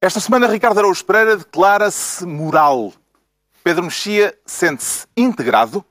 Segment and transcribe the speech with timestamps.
[0.00, 2.92] Esta semana, Ricardo Araújo Pereira declara-se moral.
[3.64, 5.82] Pedro Mexia sente-se integrado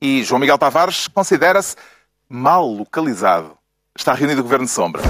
[0.00, 1.76] e João Miguel Tavares considera-se
[2.26, 3.56] mal localizado.
[3.94, 5.02] Está reunido o Governo de Sombra.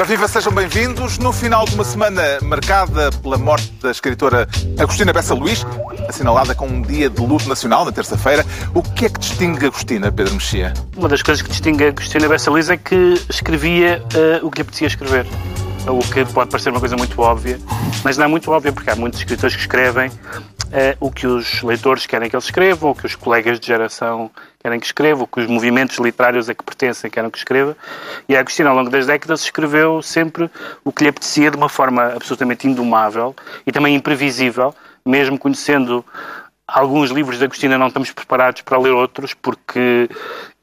[0.00, 1.18] Ora, viva, sejam bem-vindos.
[1.18, 4.48] No final de uma semana marcada pela morte da escritora
[4.78, 5.62] Agostina Bessa Luís,
[6.08, 8.42] assinalada com um dia de luto nacional na terça-feira,
[8.74, 10.72] o que é que distingue Agostina, Pedro Mexia?
[10.96, 14.62] Uma das coisas que distingue Agostina Bessa Luís é que escrevia uh, o que lhe
[14.62, 15.26] apetecia escrever.
[15.86, 17.58] O que pode parecer uma coisa muito óbvia,
[18.04, 21.62] mas não é muito óbvia, porque há muitos escritores que escrevem uh, o que os
[21.62, 24.30] leitores querem que eles escrevam, o que os colegas de geração
[24.62, 27.76] querem que escreva, o que os movimentos literários a que pertencem querem que escreva.
[28.28, 30.50] E a Agostina, ao longo das décadas, escreveu sempre
[30.84, 33.34] o que lhe apetecia de uma forma absolutamente indomável
[33.66, 34.74] e também imprevisível,
[35.04, 36.04] mesmo conhecendo
[36.66, 40.08] alguns livros da Agostina não estamos preparados para ler outros porque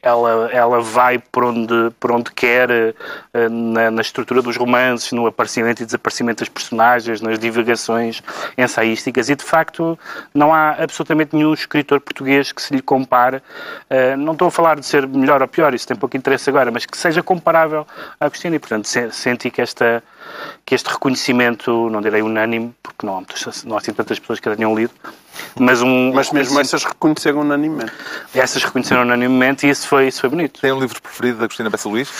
[0.07, 5.27] ela, ela vai por onde, por onde quer eh, na, na, estrutura dos romances, no
[5.27, 8.23] aparecimento e desaparecimento das personagens, nas divagações
[8.57, 9.99] ensaísticas e de facto
[10.33, 13.41] não há absolutamente nenhum escritor português que se lhe compare.
[13.89, 16.71] Eh, não estou a falar de ser melhor ou pior, isso tem pouco interesse agora,
[16.71, 17.85] mas que seja comparável
[18.19, 20.01] à Agostina e portanto senti que esta
[20.67, 24.37] que este reconhecimento, não direi unânime, porque não há, muitas, não há assim tantas pessoas
[24.41, 24.91] que a tenham lido,
[25.57, 26.11] mas um...
[26.13, 27.93] Mas mesmo essas reconheceram unanimemente.
[28.35, 30.59] Essas reconheceram unanimemente e isso foi, isso foi bonito.
[30.59, 32.11] Tem um livro preferido da Agostina Bessa Luís?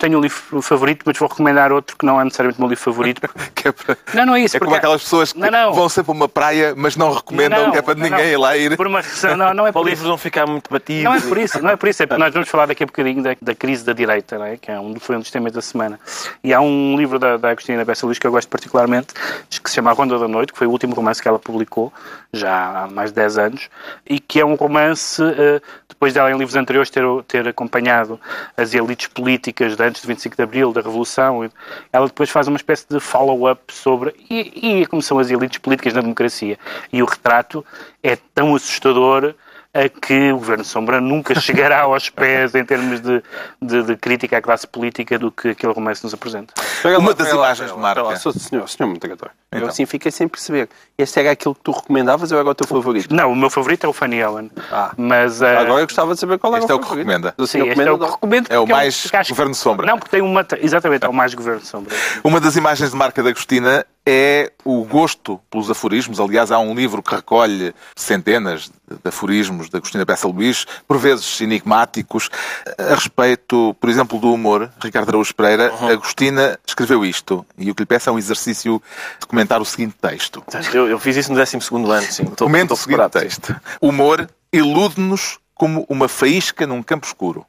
[0.00, 2.82] Tenho um livro favorito, mas vou recomendar outro que não é necessariamente o meu livro
[2.82, 3.20] favorito.
[3.54, 3.96] que é para...
[4.14, 4.56] Não, não é isso.
[4.56, 5.72] É como aquelas pessoas que não, não.
[5.72, 8.56] vão sempre a uma praia, mas não recomendam não, que é para ninguém ir lá
[8.56, 8.76] ir.
[8.76, 9.02] Por uma
[9.36, 11.04] não, não é por o livro não ficar muito batido.
[11.04, 12.02] Não é por isso, não é por isso.
[12.02, 14.56] É porque nós vamos falar daqui a bocadinho da, da crise da direita, não é?
[14.56, 16.00] que é um, foi um dos temas da semana.
[16.42, 19.14] E há um livro da, da Agostina Bessa Luís que eu gosto particularmente,
[19.62, 21.92] que se chama A Ronda da Noite, que foi o último romance que ela publicou,
[22.32, 23.68] já há mais de 10 anos,
[24.08, 28.18] e que é um romance, uh, depois dela em livros anteriores ter, ter acompanhado
[28.56, 31.48] as elites políticas de antes de 25 de Abril, da Revolução,
[31.92, 35.92] ela depois faz uma espécie de follow-up sobre e, e como são as elites políticas
[35.92, 36.58] na democracia.
[36.92, 37.64] E o retrato
[38.02, 39.34] é tão assustador
[39.72, 43.22] a que o Governo Sombra nunca chegará aos pés em termos de,
[43.62, 46.52] de, de, crítica à classe política do que aquele romance nos apresenta.
[46.98, 48.16] Uma das imagens de marca.
[48.16, 49.60] Senhor, senhor moderador, então.
[49.60, 50.68] eu assim fiquei sem perceber.
[50.98, 53.14] Este era aquilo que tu recomendavas ou era o teu favorito?
[53.14, 54.50] Não, o meu favorito é o Fanny Ellen.
[54.72, 55.46] Ah, mas, uh...
[55.46, 57.34] Agora eu gostava de saber qual era este o é o que recomenda.
[57.46, 58.46] Sim, este é o que recomendo.
[58.50, 59.28] É o mais é um...
[59.28, 59.86] Governo Sombra.
[59.86, 60.46] Não, porque tem uma...
[60.60, 61.94] Exatamente, é o mais Governo Sombra.
[62.24, 66.20] Uma das imagens de marca da Agostina é o gosto pelos aforismos.
[66.20, 71.40] Aliás, há um livro que recolhe centenas de aforismos da Agostina Bessa Luís, por vezes
[71.40, 72.30] enigmáticos,
[72.78, 74.70] a respeito, por exemplo, do humor.
[74.82, 75.88] Ricardo Araújo Pereira, uhum.
[75.88, 78.82] Agostina escreveu isto, e o que lhe peço é um exercício
[79.20, 80.42] de comentar o seguinte texto.
[80.72, 81.58] Eu, eu fiz isso no 12
[81.90, 82.24] ano, sim.
[82.24, 83.54] Comente o seguinte texto.
[83.80, 87.44] Humor ilude-nos como uma faísca num campo escuro.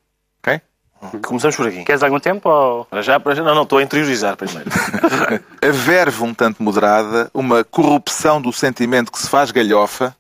[1.24, 1.84] Começamos por aqui.
[1.84, 2.48] Queres algum tempo?
[2.48, 2.86] Ou...
[2.86, 3.44] Para já, para já.
[3.44, 4.70] Não, não, estou a interiorizar primeiro.
[5.62, 10.16] a verve um tanto moderada, uma corrupção do sentimento que se faz galhofa,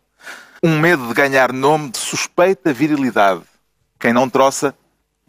[0.63, 3.41] um medo de ganhar nome de suspeita virilidade.
[3.99, 4.73] Quem não troça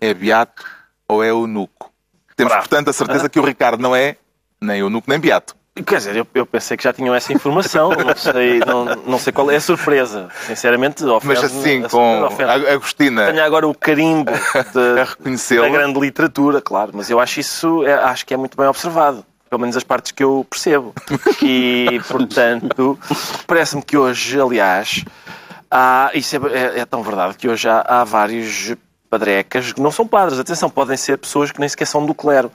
[0.01, 0.65] é beato
[1.07, 1.93] ou é eunuco.
[2.35, 2.69] Temos, Bravo.
[2.69, 4.17] portanto, a certeza que o Ricardo não é
[4.61, 5.55] nem eunuco nem beato.
[5.75, 9.33] Quer dizer, eu, eu, pensei que já tinham essa informação, não sei, não, não sei
[9.33, 10.29] qual é a surpresa.
[10.47, 13.27] Sinceramente, Mas assim, com a Agostina.
[13.27, 14.31] Tenho agora o carimbo
[14.75, 18.67] de, da grande literatura, claro, mas eu acho isso, é, acho que é muito bem
[18.67, 19.25] observado.
[19.49, 20.95] Pelo menos as partes que eu percebo.
[21.43, 22.99] E, portanto,
[23.47, 25.05] parece-me que hoje, aliás,
[25.71, 28.75] há, isso é, é, é tão verdade que hoje há, há vários
[29.09, 30.39] padrecas que não são padres.
[30.39, 32.51] Atenção, podem ser pessoas que nem sequer são do clero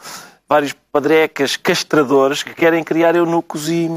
[0.47, 3.89] vários padrecas castradores que querem criar eunucos e,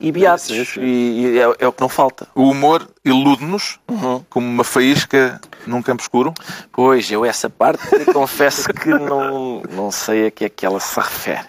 [0.00, 0.76] e beatos.
[0.76, 2.26] E, e é, é, o que não falta.
[2.34, 4.24] O humor ilude-nos uhum.
[4.30, 6.32] como uma faísca num campo escuro?
[6.72, 10.98] Pois, eu essa parte confesso que não, não sei a que é que ela se
[10.98, 11.44] refere.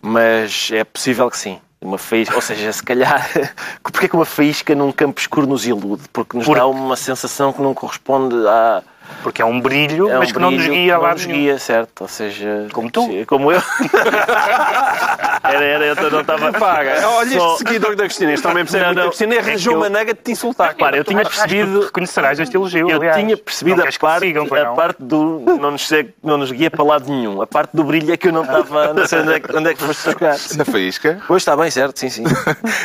[0.00, 1.58] Mas é possível que sim.
[1.80, 3.24] Uma faísca, ou seja, se calhar,
[3.82, 6.02] porque que uma faísca num campo escuro nos ilude?
[6.12, 6.56] Porque nos Por...
[6.56, 8.82] dá uma sensação que não corresponde à,
[9.22, 11.08] porque é um brilho, é um mas que não nos guia lá.
[11.08, 12.02] Não nos guia, certo.
[12.02, 12.66] Ou seja...
[12.72, 13.08] Como tu.
[13.26, 13.60] Como eu.
[15.42, 16.52] era, era, eu não estava...
[16.52, 17.08] Paga.
[17.08, 17.52] Olha Só...
[17.52, 20.20] este seguidor da Cristina, este também percebe muito da Cristina e arranjou uma nega de
[20.20, 20.74] te insultar.
[20.74, 21.80] Claro, eu tinha percebido...
[21.82, 23.16] Reconhecerás este elogio, Eu aliás.
[23.16, 25.42] tinha percebido a parte, sigam, a parte do...
[25.60, 25.88] Não nos,
[26.22, 27.42] não nos guia para lado nenhum.
[27.42, 28.94] A parte do brilho é que eu não estava...
[28.94, 30.36] Não sei onde é, onde é que foste buscar.
[30.56, 31.20] Na faísca?
[31.26, 32.24] Pois, está bem, certo, sim, sim.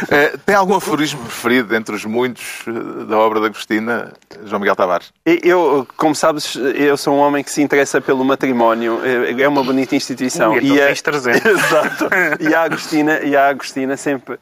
[0.09, 4.11] Eh, tem algum aforismo preferido entre os muitos eh, da obra da Cristina,
[4.45, 5.11] João Miguel Tavares?
[5.25, 9.00] Eu, como como sabes, eu sou um homem que se interessa pelo matrimónio.
[9.04, 10.60] É uma bonita instituição.
[10.62, 10.94] e, e a...
[10.94, 11.44] 300.
[11.44, 12.10] Exato.
[12.39, 14.38] E a Agostina, e a Agostina sempre,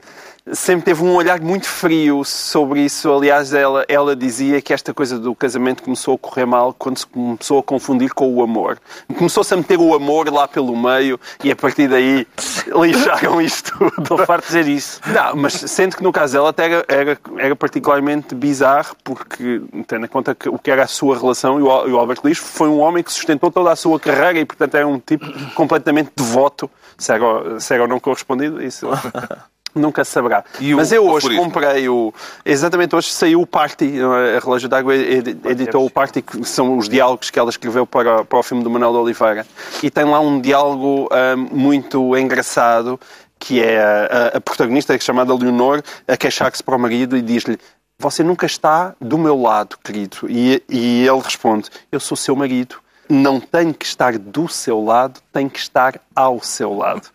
[0.51, 3.11] sempre teve um olhar muito frio sobre isso.
[3.11, 7.07] Aliás, ela, ela dizia que esta coisa do casamento começou a correr mal quando se
[7.07, 8.79] começou a confundir com o amor.
[9.17, 12.27] Começou-se a meter o amor lá pelo meio e a partir daí
[12.81, 14.01] lixaram isto tudo.
[14.01, 15.01] Estou farto de dizer isso.
[15.07, 20.05] Não, mas sendo que no caso dela até era, era, era particularmente bizarro porque, tendo
[20.05, 22.79] em conta que, o que era a sua relação, e o, Albert Lix foi um
[22.79, 27.11] homem que sustentou toda a sua carreira e, portanto, era um tipo completamente devoto, se
[27.11, 28.87] era, se era ou não correspondido, isso
[29.73, 30.43] Nunca se saberá.
[30.75, 32.13] Mas eu hoje comprei o.
[32.43, 33.99] Exatamente hoje saiu o Party.
[34.01, 38.39] A Relógio d'Água editou o Party, que são os diálogos que ela escreveu para, para
[38.39, 39.45] o filme do Manuel de Oliveira.
[39.81, 42.99] E tem lá um diálogo um, muito engraçado,
[43.39, 47.57] que é a, a protagonista, é chamada Leonor, a queixar-se para o marido e diz-lhe:
[47.97, 50.17] Você nunca está do meu lado, querido.
[50.27, 52.75] E, e ele responde: Eu sou seu marido
[53.11, 57.09] não tem que estar do seu lado, tem que estar ao seu lado.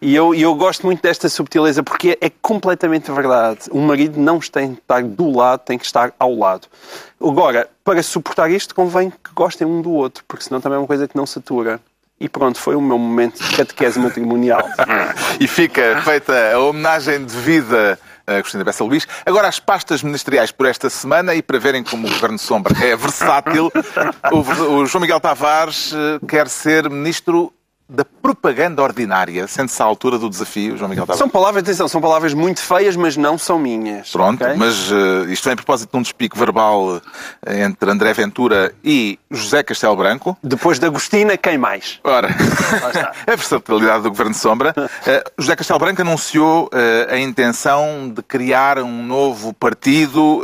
[0.00, 3.62] E eu, eu gosto muito desta subtileza porque é, completamente verdade.
[3.70, 6.68] O marido não tem que estar do lado, tem que estar ao lado.
[7.20, 10.86] Agora, para suportar isto, convém que gostem um do outro, porque senão também é uma
[10.86, 11.80] coisa que não satura.
[12.20, 14.62] E pronto, foi o meu momento de catequese matrimonial.
[15.40, 17.98] e fica feita a homenagem de vida
[18.40, 19.06] Cristina Bessa Luís.
[19.26, 22.94] Agora, as pastas ministeriais por esta semana e para verem como o Governo Sombra é
[22.94, 23.72] versátil,
[24.32, 27.52] o João Miguel Tavares eh, quer ser ministro
[27.90, 29.46] da propaganda ordinária.
[29.48, 31.18] Sente-se à altura do desafio, João Miguel Tavares?
[31.18, 34.10] São palavras, atenção, são palavras muito feias, mas não são minhas.
[34.10, 34.56] Pronto, okay?
[34.56, 37.02] mas uh, isto vem a propósito de um despico verbal uh,
[37.46, 40.38] entre André Ventura e José Castelo Branco.
[40.42, 41.98] Depois de Agostina, quem mais?
[42.04, 42.28] Ora,
[43.26, 44.72] a versatilidade do Governo de Sombra.
[44.78, 46.70] Uh, José Castelo Branco anunciou
[47.10, 50.42] a intenção de criar um novo partido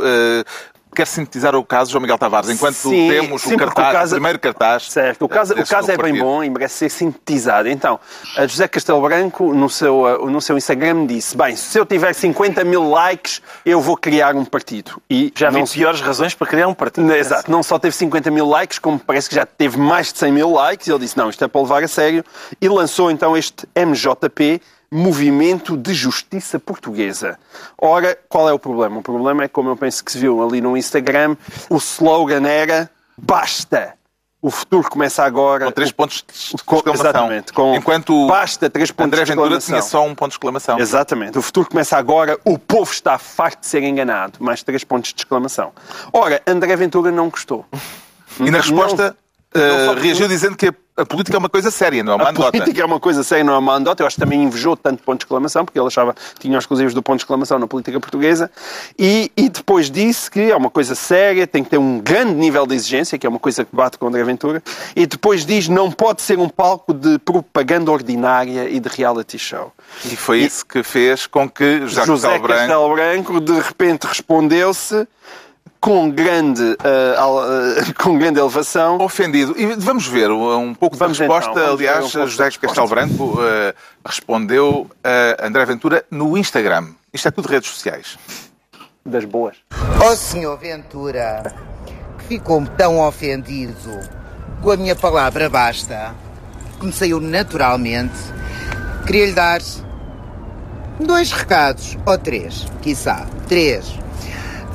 [0.97, 4.11] quer sintetizar o caso, João Miguel Tavares, enquanto sim, temos sim, o, cartaz, o, caso,
[4.13, 4.91] o primeiro cartaz.
[4.91, 7.69] Certo, o caso, o caso é bem bom e merece ser sintetizado.
[7.69, 7.99] Então,
[8.35, 12.63] a José Castelo Branco, no seu, no seu Instagram, disse: Bem, se eu tiver 50
[12.63, 14.99] mil likes, eu vou criar um partido.
[15.07, 17.13] E já vi piores razões para criar um partido.
[17.13, 20.31] Exato, não só teve 50 mil likes, como parece que já teve mais de 100
[20.31, 20.87] mil likes.
[20.87, 22.25] E ele disse: Não, isto é para levar a sério.
[22.59, 24.59] E lançou então este MJP
[24.91, 27.37] Movimento de Justiça Portuguesa.
[27.77, 28.99] Ora, qual é o problema?
[28.99, 31.35] O problema é, como eu penso que se viu ali no Instagram,
[31.69, 33.93] o slogan era basta.
[34.41, 35.65] O futuro começa agora.
[35.65, 36.93] Com três pontos de exclamação.
[36.93, 37.51] Exatamente.
[37.53, 40.79] Com Enquanto basta três pontos André Ventura tinha só um ponto de exclamação.
[40.79, 41.37] Exatamente.
[41.37, 42.39] O futuro começa agora.
[42.45, 44.37] O povo está farto de ser enganado.
[44.39, 45.73] Mais três pontos de exclamação.
[46.13, 47.65] Ora, André Ventura não gostou.
[48.39, 49.17] E na resposta
[49.59, 52.47] uh, reagiu dizendo que a política é uma coisa séria, não é uma andota.
[52.47, 54.01] A política é uma coisa séria, não é uma andota.
[54.01, 56.63] Eu acho que também invejou tanto ponto de exclamação, porque ele achava que tinha os
[56.63, 58.49] exclusivos do ponto de exclamação na política portuguesa.
[58.97, 62.65] E, e depois disse que é uma coisa séria, tem que ter um grande nível
[62.65, 64.63] de exigência, que é uma coisa que bate com o André Ventura.
[64.95, 69.71] E depois diz não pode ser um palco de propaganda ordinária e de reality show.
[70.03, 75.07] E foi e, isso que fez com que José, José Castelo Branco de repente respondeu-se
[75.79, 78.97] com grande, uh, uh, com grande elevação.
[78.99, 79.55] Ofendido.
[79.57, 81.51] E vamos ver um pouco vamos da resposta.
[81.51, 83.73] Então, Aliás, um José Castelo Branco uh,
[84.05, 86.89] respondeu a André Ventura no Instagram.
[87.13, 88.17] Isto é tudo redes sociais.
[89.05, 89.57] Das boas.
[90.01, 91.53] Ó oh, senhor Ventura,
[92.17, 93.99] que ficou tão ofendido
[94.61, 96.13] com a minha palavra basta,
[96.79, 98.17] que me saiu naturalmente,
[99.05, 99.61] queria lhe dar
[100.99, 103.97] dois recados, ou três, quiçá, três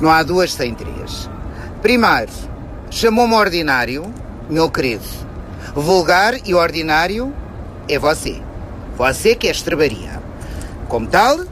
[0.02, 1.30] não há duas sem três.
[1.80, 2.32] Primeiro,
[2.90, 4.12] chamou-me ordinário,
[4.50, 5.04] meu querido.
[5.76, 7.32] Vulgar e ordinário
[7.88, 8.42] é você.
[8.96, 10.20] Você que é estrebaria.
[10.88, 11.42] Como tal,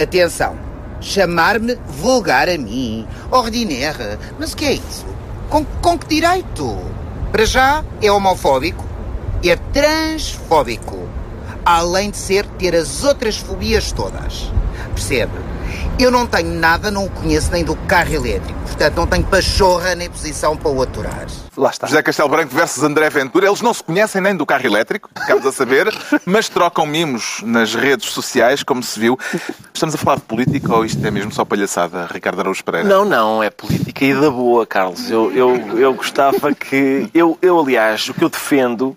[0.00, 0.56] atenção,
[1.00, 4.20] chamar-me vulgar a mim, ordinária.
[4.38, 5.04] Mas o que é isso?
[5.50, 6.78] Com, com que direito?
[7.32, 8.84] Para já é homofóbico,
[9.44, 11.08] é transfóbico,
[11.64, 14.48] além de ser ter as outras fobias todas.
[14.94, 15.55] Percebe?
[15.98, 18.58] Eu não tenho nada, não o conheço nem do carro elétrico.
[18.60, 21.26] Portanto, não tenho pachorra nem posição para o aturar.
[21.56, 21.86] Lá está.
[21.86, 23.46] José Castelo Branco versus André Ventura.
[23.46, 25.86] Eles não se conhecem nem do carro elétrico, ficamos a saber,
[26.26, 29.18] mas trocam mimos nas redes sociais, como se viu.
[29.72, 32.86] Estamos a falar de política ou isto é mesmo só palhaçada, Ricardo Araújo Pereira?
[32.86, 35.10] Não, não, é política e da boa, Carlos.
[35.10, 37.08] Eu, eu, eu gostava que...
[37.14, 38.96] Eu, eu, aliás, o que eu defendo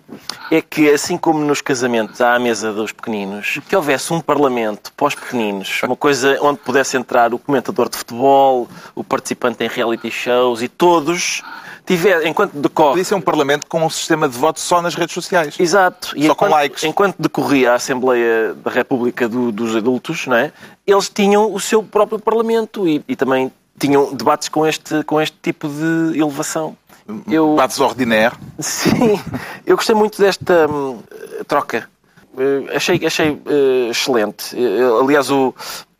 [0.50, 4.92] é que, assim como nos casamentos há a mesa dos pequeninos, que houvesse um parlamento
[4.92, 9.68] para os pequeninos, uma coisa onde pudesse entrar o comentador de futebol, o participante em
[9.68, 11.42] reality shows e todos
[11.86, 12.90] tiver, enquanto decorre...
[12.90, 15.54] Podia ser um Parlamento com um sistema de voto só nas redes sociais.
[15.58, 16.12] Exato.
[16.16, 16.84] E só enquanto, com likes.
[16.84, 20.52] Enquanto decorria a Assembleia da República do, dos Adultos, não é?
[20.86, 25.36] eles tinham o seu próprio Parlamento e, e também tinham debates com este, com este
[25.40, 26.76] tipo de elevação.
[27.28, 27.50] Eu...
[27.50, 28.38] Debates ordinários.
[28.58, 29.20] Sim.
[29.66, 30.98] Eu gostei muito desta hum,
[31.46, 31.88] troca.
[32.34, 34.54] Uh, achei achei uh, excelente.
[34.54, 35.54] Uh, aliás, o,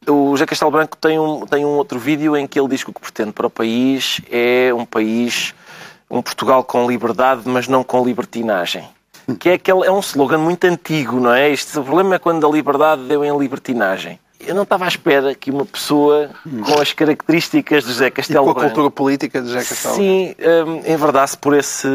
[0.09, 2.91] O José Castelo Branco tem um, tem um outro vídeo em que ele diz que
[2.91, 5.55] o que pretende para o país é um país,
[6.11, 8.87] um Portugal com liberdade, mas não com libertinagem.
[9.39, 11.51] Que é, aquele, é um slogan muito antigo, não é?
[11.51, 14.19] Este, o problema é quando a liberdade deu em libertinagem.
[14.41, 16.31] Eu não estava à espera que uma pessoa
[16.65, 20.35] com as características de José Castelo e com a cultura política de José Castelo Sim,
[20.67, 21.87] hum, enverdasse por esse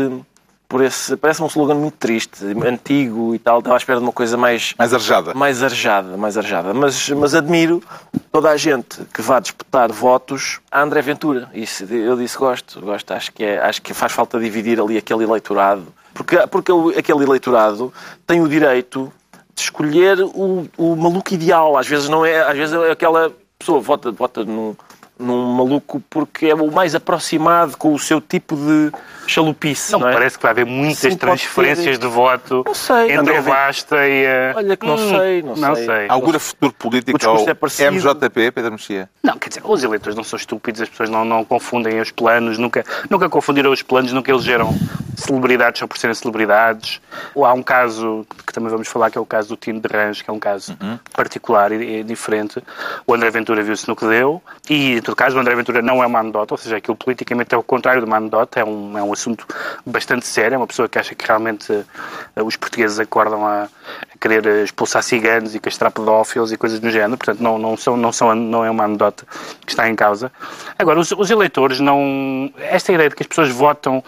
[0.75, 1.15] por esse.
[1.15, 3.59] Parece um slogan muito triste, antigo e tal.
[3.59, 4.73] Estava à espera de uma coisa mais.
[4.77, 5.33] Mais arejada.
[5.33, 6.73] Mais arejada, mais arejada.
[6.73, 7.81] Mas, mas admiro
[8.29, 11.49] toda a gente que vá disputar votos a André Ventura.
[11.53, 13.09] Isso, eu disse gosto, gosto.
[13.11, 15.85] Acho que, é, acho que faz falta dividir ali aquele eleitorado.
[16.13, 17.93] Porque, porque aquele eleitorado
[18.27, 19.09] tem o direito
[19.55, 21.77] de escolher o, o maluco ideal.
[21.77, 22.41] Às vezes não é.
[22.41, 24.75] Às vezes é aquela pessoa vota, vota num,
[25.17, 28.91] num maluco porque é o mais aproximado com o seu tipo de
[29.27, 29.91] chalupice.
[29.91, 30.13] Não, não é?
[30.13, 34.25] parece que vai haver muitas Sim, transferências de voto não sei, entre o Basta e
[34.25, 34.53] a...
[34.55, 35.85] Olha que não hum, sei, não, não sei.
[35.85, 36.05] sei.
[36.09, 39.09] Augura futuro político ao é MJP, Pedro Mexia?
[39.23, 42.57] Não, quer dizer, os eleitores não são estúpidos, as pessoas não, não confundem os planos,
[42.57, 44.75] nunca, nunca confundiram os planos, nunca elegeram
[45.15, 47.01] celebridades só por serem celebridades.
[47.33, 49.87] Ou há um caso que também vamos falar, que é o caso do Tino de
[49.87, 50.99] Range, que é um caso uhum.
[51.13, 52.61] particular e, e, diferente.
[53.07, 56.07] O André Ventura viu-se no que deu, e todo caso o André Ventura não é
[56.07, 59.03] uma anedota, ou seja, aquilo politicamente é o contrário de uma anedota, é um, é
[59.03, 59.45] um assunto
[59.85, 64.17] bastante sério, é uma pessoa que acha que realmente uh, os portugueses acordam a, a,
[64.19, 68.11] querer expulsar ciganos e castrar pedófilos e coisas do género, portanto não, não, são, não,
[68.11, 69.25] são, não é uma anedota
[69.65, 70.31] que está em causa.
[70.77, 72.51] Agora, os, os eleitores não...
[72.57, 74.03] Esta ideia de que as pessoas votam...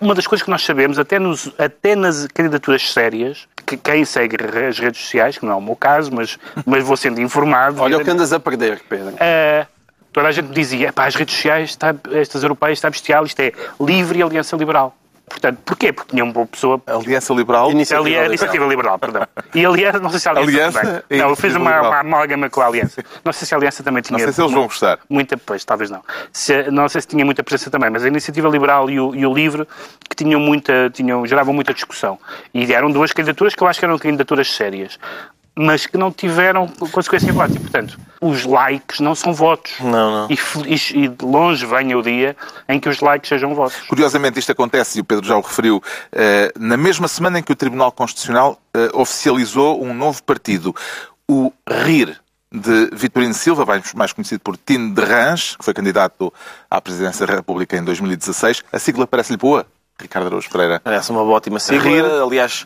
[0.00, 4.36] Uma das coisas que nós sabemos, até, nos, até nas candidaturas sérias, que quem segue
[4.66, 7.82] as redes sociais, que não é o meu caso, mas, mas vou sendo informado...
[7.82, 9.14] Olha o que andas a perder, Pedro.
[9.14, 9.73] Uh,
[10.14, 13.52] toda a gente dizia, pá, as redes sociais, está, estas europeias, está bestial, isto é
[13.80, 14.96] livre e aliança liberal.
[15.26, 15.90] Portanto, porquê?
[15.90, 16.80] Porque tinha uma pessoa...
[16.86, 17.70] Aliança Liberal?
[17.70, 19.26] Iniciativa, Aliança, Iniciativa Liberal, perdão.
[19.54, 21.18] E Aliança, não sei se a Aliança, aliança também.
[21.18, 23.02] Não, eu fiz uma, uma amálgama com a Aliança.
[23.24, 24.18] Não sei se a Aliança também tinha...
[24.18, 24.98] Não sei se eles vão gostar.
[25.08, 26.02] Muita, pois, talvez não.
[26.30, 29.26] Se, não sei se tinha muita presença também, mas a Iniciativa Liberal e o, e
[29.26, 29.66] o Livre
[30.08, 32.18] que tinham muita, tinham, geravam muita discussão.
[32.52, 34.98] E eram duas candidaturas que eu acho que eram candidaturas sérias
[35.56, 37.60] mas que não tiveram consequência prática.
[37.60, 39.72] Portanto, os likes não são votos.
[39.80, 40.28] Não, não.
[40.28, 42.36] E, e, de longe venha o dia
[42.68, 43.76] em que os likes sejam votos.
[43.88, 45.82] Curiosamente, isto acontece, e o Pedro já o referiu,
[46.12, 50.74] eh, na mesma semana em que o Tribunal Constitucional eh, oficializou um novo partido,
[51.28, 52.18] o RIR,
[52.54, 56.32] de Vitorino Silva, mais conhecido por Tino de Rãs, que foi candidato
[56.70, 58.62] à presidência da República em 2016.
[58.72, 59.66] A sigla parece-lhe boa,
[60.00, 60.80] Ricardo Araújo Pereira?
[60.82, 61.82] Parece uma ótima sigla.
[61.82, 62.04] RIR.
[62.22, 62.64] Aliás,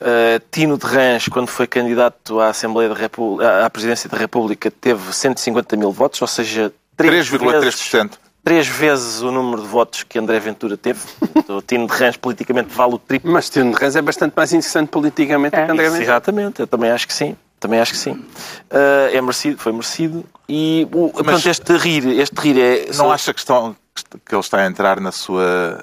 [0.00, 4.70] Uh, Tino de Rãs, quando foi candidato à Assembleia da República, à Presidência da República,
[4.70, 8.12] teve 150 mil votos, ou seja, 3,3%.
[8.44, 10.98] Três vezes o número de votos que André Ventura teve.
[11.48, 13.30] o Tino de Rãs politicamente vale o triplo.
[13.30, 16.02] Mas Tino de Rãs é bastante mais interessante politicamente é, que André Ventura.
[16.02, 17.36] Exatamente, eu também acho que sim.
[17.60, 18.10] Também acho que sim.
[18.10, 20.24] Uh, é merecido, foi merecido.
[20.48, 22.86] E o, Mas, portanto, este rir, este rir é.
[22.88, 23.12] Não só...
[23.12, 23.76] acha que, estão,
[24.26, 25.80] que ele está a entrar na sua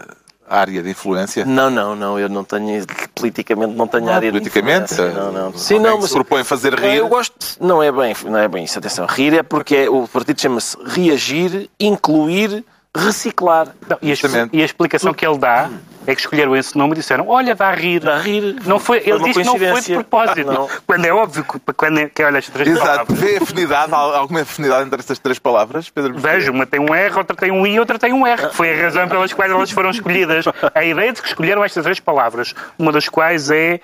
[0.50, 1.46] área de influência?
[1.46, 2.20] Não, não, não.
[2.20, 4.88] Eu não tenho, politicamente, não tenho não, área politicamente?
[4.88, 5.22] de influência.
[5.22, 5.58] Não, não.
[5.58, 6.08] Sim, não, mas...
[6.08, 6.96] se propõe fazer rir?
[6.96, 7.36] Eu gosto...
[7.62, 8.80] Não é bem, não é bem isso.
[8.80, 9.06] Atenção.
[9.06, 12.66] Rir é porque é, o partido chama-se reagir, incluir,
[12.96, 13.68] reciclar.
[13.88, 14.16] Não, e, a,
[14.52, 15.70] e, a, explicação que ele dá
[16.08, 18.00] é que escolheram esse nome e disseram, olha, dá a rir.
[18.00, 18.56] Dá a rir.
[18.66, 20.52] Não foi, ele disse que não foi de propósito.
[20.52, 20.68] Não.
[20.88, 22.86] Quando é óbvio que, quando é, que olha estas três Exato.
[22.86, 23.20] palavras.
[23.20, 26.18] Vê afinidade, alguma afinidade entre estas três palavras, Pedro?
[26.18, 28.50] Vejo, uma tem um R, outra tem um I, outra tem um R.
[28.54, 30.46] Foi a razão pelas quais elas foram escolhidas.
[30.74, 33.80] A ideia de que escolheram estas três palavras, uma das quais é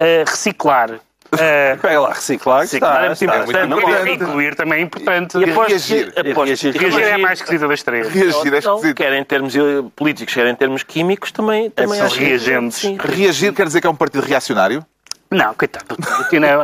[0.00, 1.00] uh, reciclar.
[1.32, 2.60] Uh, Pega lá, reciclar.
[2.60, 4.06] Reciclar está, é muito importante.
[4.06, 5.38] Muito incluir também é importante.
[5.38, 6.12] E reagir.
[6.16, 6.76] reagir.
[6.76, 8.08] reagir é a mais esquisita das três.
[8.08, 8.94] Reagir é esquisito.
[8.94, 9.54] Quer em termos
[9.96, 12.82] políticos, quer em termos químicos, também, também é, acho reagentes.
[12.98, 14.84] Reagir quer dizer que é um partido reacionário?
[15.30, 15.96] Não, coitado.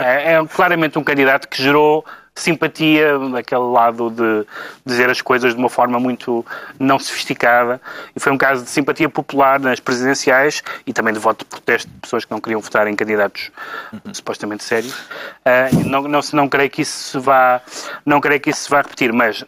[0.03, 2.05] É, é claramente um candidato que gerou
[2.41, 4.47] simpatia, daquele lado de
[4.85, 6.45] dizer as coisas de uma forma muito
[6.79, 7.81] não sofisticada.
[8.15, 11.91] E foi um caso de simpatia popular nas presidenciais e também de voto de protesto
[11.91, 13.51] de pessoas que não queriam votar em candidatos
[13.93, 14.15] uhum.
[14.15, 14.95] supostamente sérios.
[14.95, 17.61] Uh, não, não, não creio que isso se vá,
[18.05, 19.45] não creio que isso se vá repetir, mas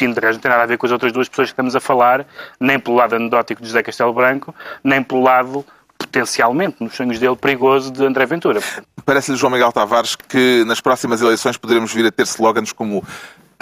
[0.00, 2.24] Reis não tem nada a ver com as outras duas pessoas que estamos a falar,
[2.60, 4.54] nem pelo lado anedótico de José Castelo Branco,
[4.84, 5.66] nem pelo lado
[6.08, 8.60] potencialmente, nos sonhos dele, perigoso de André Ventura.
[9.04, 13.04] Parece-lhe, João Miguel Tavares, que nas próximas eleições poderemos vir a ter slogans como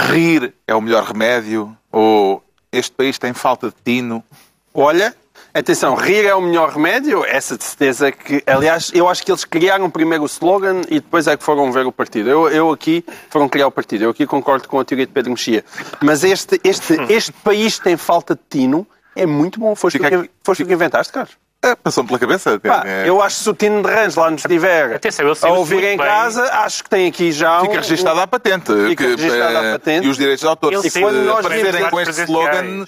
[0.01, 4.23] rir é o melhor remédio ou este país tem falta de tino.
[4.73, 5.15] Olha,
[5.53, 9.43] Atenção, rir é o melhor remédio, essa de certeza que, aliás, eu acho que eles
[9.43, 12.29] criaram primeiro o slogan e depois é que foram ver o partido.
[12.29, 15.31] Eu, eu aqui, foram criar o partido, eu aqui concordo com a teoria de Pedro
[15.31, 15.65] Mexia.
[16.03, 19.75] Mas este, este, este país tem falta de tino, é muito bom.
[19.75, 21.39] Foste, tu, que, foste que inventaste, Carlos?
[21.63, 22.61] É, Passou-me pela cabeça.
[22.61, 25.53] Pá, É- Eu acho que se o Tino de Rãs lá nos estiver Atenção, a
[25.59, 25.99] ouvir em bem.
[25.99, 27.67] casa, acho que tem aqui já um...
[27.67, 28.67] Fica registada a patente.
[28.89, 30.07] Fica que, registada a eh, patente.
[30.07, 30.73] E os direitos de autor.
[30.73, 32.85] Ele Se saiu- quando nós aparecerem com este slogan,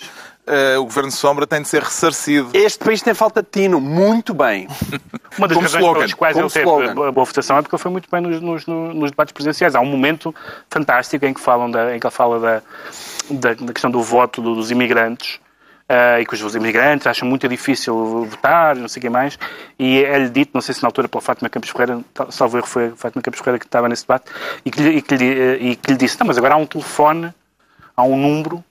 [0.46, 2.50] eh, o Governo Sombra tem de ser ressarcido.
[2.54, 4.68] Este país tem falta de Tino, muito bem.
[5.36, 6.90] Uma das Como razões slogan, pelas quais como ele teve slogan.
[7.08, 9.74] a boa votação é porque ele foi muito bem nos, nos- nos debates presidenciais.
[9.74, 10.32] Há um momento
[10.70, 12.62] fantástico em que, falam da, em que ele fala da,
[13.30, 15.40] da, da questão do voto do- dos imigrantes
[15.88, 19.38] ah, e que os imigrantes acham muito difícil votar, não sei o que mais,
[19.78, 22.88] e é-lhe dito, não sei se na altura pela Fátima Campos Ferreira, salvo erro foi
[22.88, 24.30] a Fátima Campos Ferreira que estava nesse debate,
[24.64, 26.56] e que lhe, e que lhe, eh, e que lhe disse, não, mas agora há
[26.56, 27.32] um telefone,
[27.96, 28.62] há um número,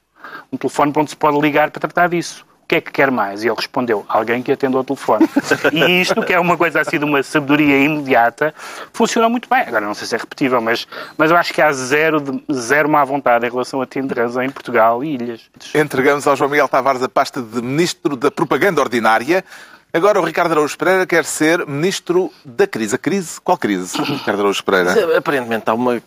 [0.52, 2.47] um telefone para onde se pode ligar para tratar disso.
[2.68, 3.46] O que é que quer mais?
[3.46, 5.26] E ele respondeu, alguém que atenda ao telefone.
[5.72, 8.54] e isto, que é uma coisa assim de uma sabedoria imediata,
[8.92, 9.62] funciona muito bem.
[9.62, 10.86] Agora, não sei se é repetível, mas,
[11.18, 14.50] mas eu acho que há zero, de, zero má vontade em relação a Tinderanza em
[14.50, 15.44] Portugal e ilhas.
[15.74, 19.46] Entregamos ao João Miguel Tavares a pasta de Ministro da Propaganda Ordinária.
[19.94, 22.96] Agora o Ricardo Araújo Pereira quer ser Ministro da Crise.
[22.96, 23.40] A crise?
[23.40, 25.18] Qual crise, Ricardo Araújo Pereira?
[25.18, 26.02] Aparentemente há uma,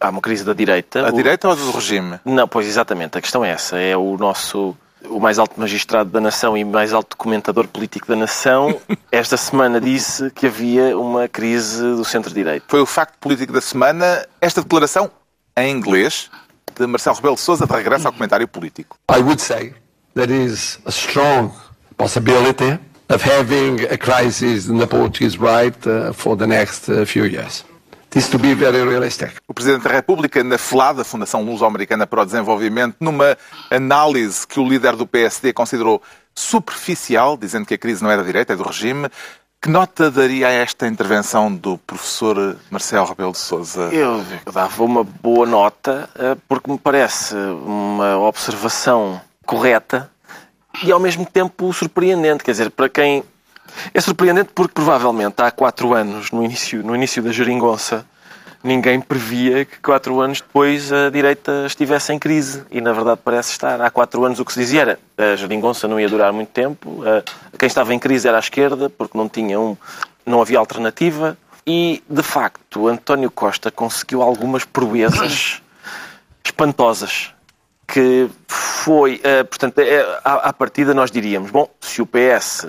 [0.00, 1.06] há uma crise da direita.
[1.06, 2.18] A O- direita ou a do regime?
[2.24, 3.78] Não, pois exatamente, a questão é essa.
[3.78, 4.74] É o nosso
[5.04, 8.80] o mais alto magistrado da nação e mais alto comentador político da nação
[9.12, 12.66] esta semana disse que havia uma crise do centro-direita.
[12.68, 14.26] Foi o facto político da semana.
[14.40, 15.10] Esta declaração,
[15.56, 16.30] em inglês,
[16.78, 18.96] de Marcelo Rebelo de Sousa, de regresso ao comentário político.
[19.10, 19.74] I would say
[20.14, 21.52] there is a strong
[21.96, 22.78] possibility
[23.08, 27.64] of having a crisis in the Portuguese right uh, for the next uh, few years.
[28.10, 29.34] This to be very realistic.
[29.46, 33.36] O Presidente da República, na FLAD, a Fundação Luso-Americana para o Desenvolvimento, numa
[33.70, 36.02] análise que o líder do PSD considerou
[36.34, 39.08] superficial, dizendo que a crise não é da direita, é do regime,
[39.60, 43.92] que nota daria a esta intervenção do professor Marcelo Rebelo de Sousa?
[43.92, 50.08] Eu dava uma boa nota eh, porque me parece uma observação correta
[50.84, 52.44] e ao mesmo tempo surpreendente.
[52.44, 53.24] Quer dizer, para quem.
[53.92, 58.04] É surpreendente porque provavelmente há quatro anos, no início, no início da geringonça,
[58.62, 62.64] ninguém previa que quatro anos depois a direita estivesse em crise.
[62.70, 63.80] E na verdade parece estar.
[63.80, 67.02] Há quatro anos o que se dizia era a geringonça não ia durar muito tempo,
[67.58, 69.76] quem estava em crise era a esquerda, porque não tinha um.
[70.24, 71.36] não havia alternativa.
[71.66, 75.60] E, de facto, António Costa conseguiu algumas proezas
[76.42, 77.34] espantosas.
[77.86, 82.68] Que foi, eh, portanto, eh, à partida nós diríamos: bom, se o PS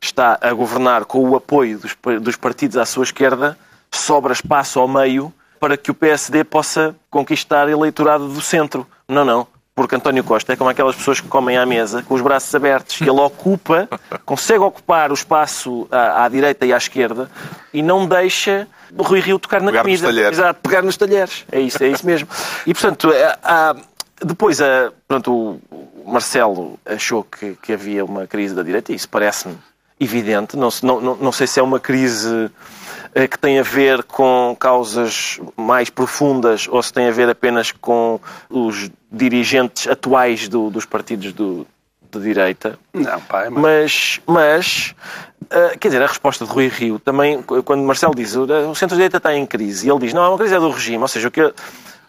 [0.00, 3.58] está a governar com o apoio dos, dos partidos à sua esquerda,
[3.90, 8.86] sobra espaço ao meio para que o PSD possa conquistar eleitorado do centro.
[9.08, 9.46] Não, não.
[9.74, 12.98] Porque António Costa é como aquelas pessoas que comem à mesa com os braços abertos.
[13.00, 13.88] Ele ocupa,
[14.24, 17.30] consegue ocupar o espaço à, à direita e à esquerda
[17.74, 18.66] e não deixa
[18.98, 20.06] Rui Rio tocar na Pegar nos comida.
[20.06, 20.38] talheres.
[20.38, 21.44] Exato, pegar nos talheres.
[21.52, 22.26] É isso, é isso mesmo.
[22.66, 23.76] E, portanto, é, há-
[24.24, 29.08] depois a, pronto, o Marcelo achou que, que havia uma crise da direita, e isso
[29.08, 29.58] parece-me
[29.98, 30.56] evidente.
[30.56, 32.50] Não, não, não, sei se é uma crise
[33.14, 37.72] eh, que tem a ver com causas mais profundas ou se tem a ver apenas
[37.72, 41.66] com os dirigentes atuais do- dos partidos do,
[42.10, 42.78] de direita.
[42.92, 44.94] Não, pá, é Mas, mas
[45.50, 49.34] ah, quer dizer, a resposta de Rui Rio também, quando Marcelo diz o centro-direita está
[49.34, 51.52] em crise, e ele diz, não, a crise é do regime, ou seja, o que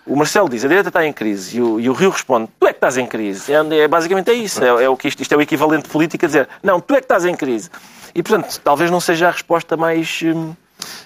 [0.08, 2.66] o Marcelo diz, a direita está em crise, e o, e o Rio responde, tu
[2.66, 3.52] é que estás em crise.
[3.52, 6.26] É, é- basicamente é isso, é, é o que isto, isto é o equivalente político
[6.26, 7.70] a dizer, não, tu é que estás em crise.
[8.16, 10.54] E, portanto, talvez não seja a resposta mais hum,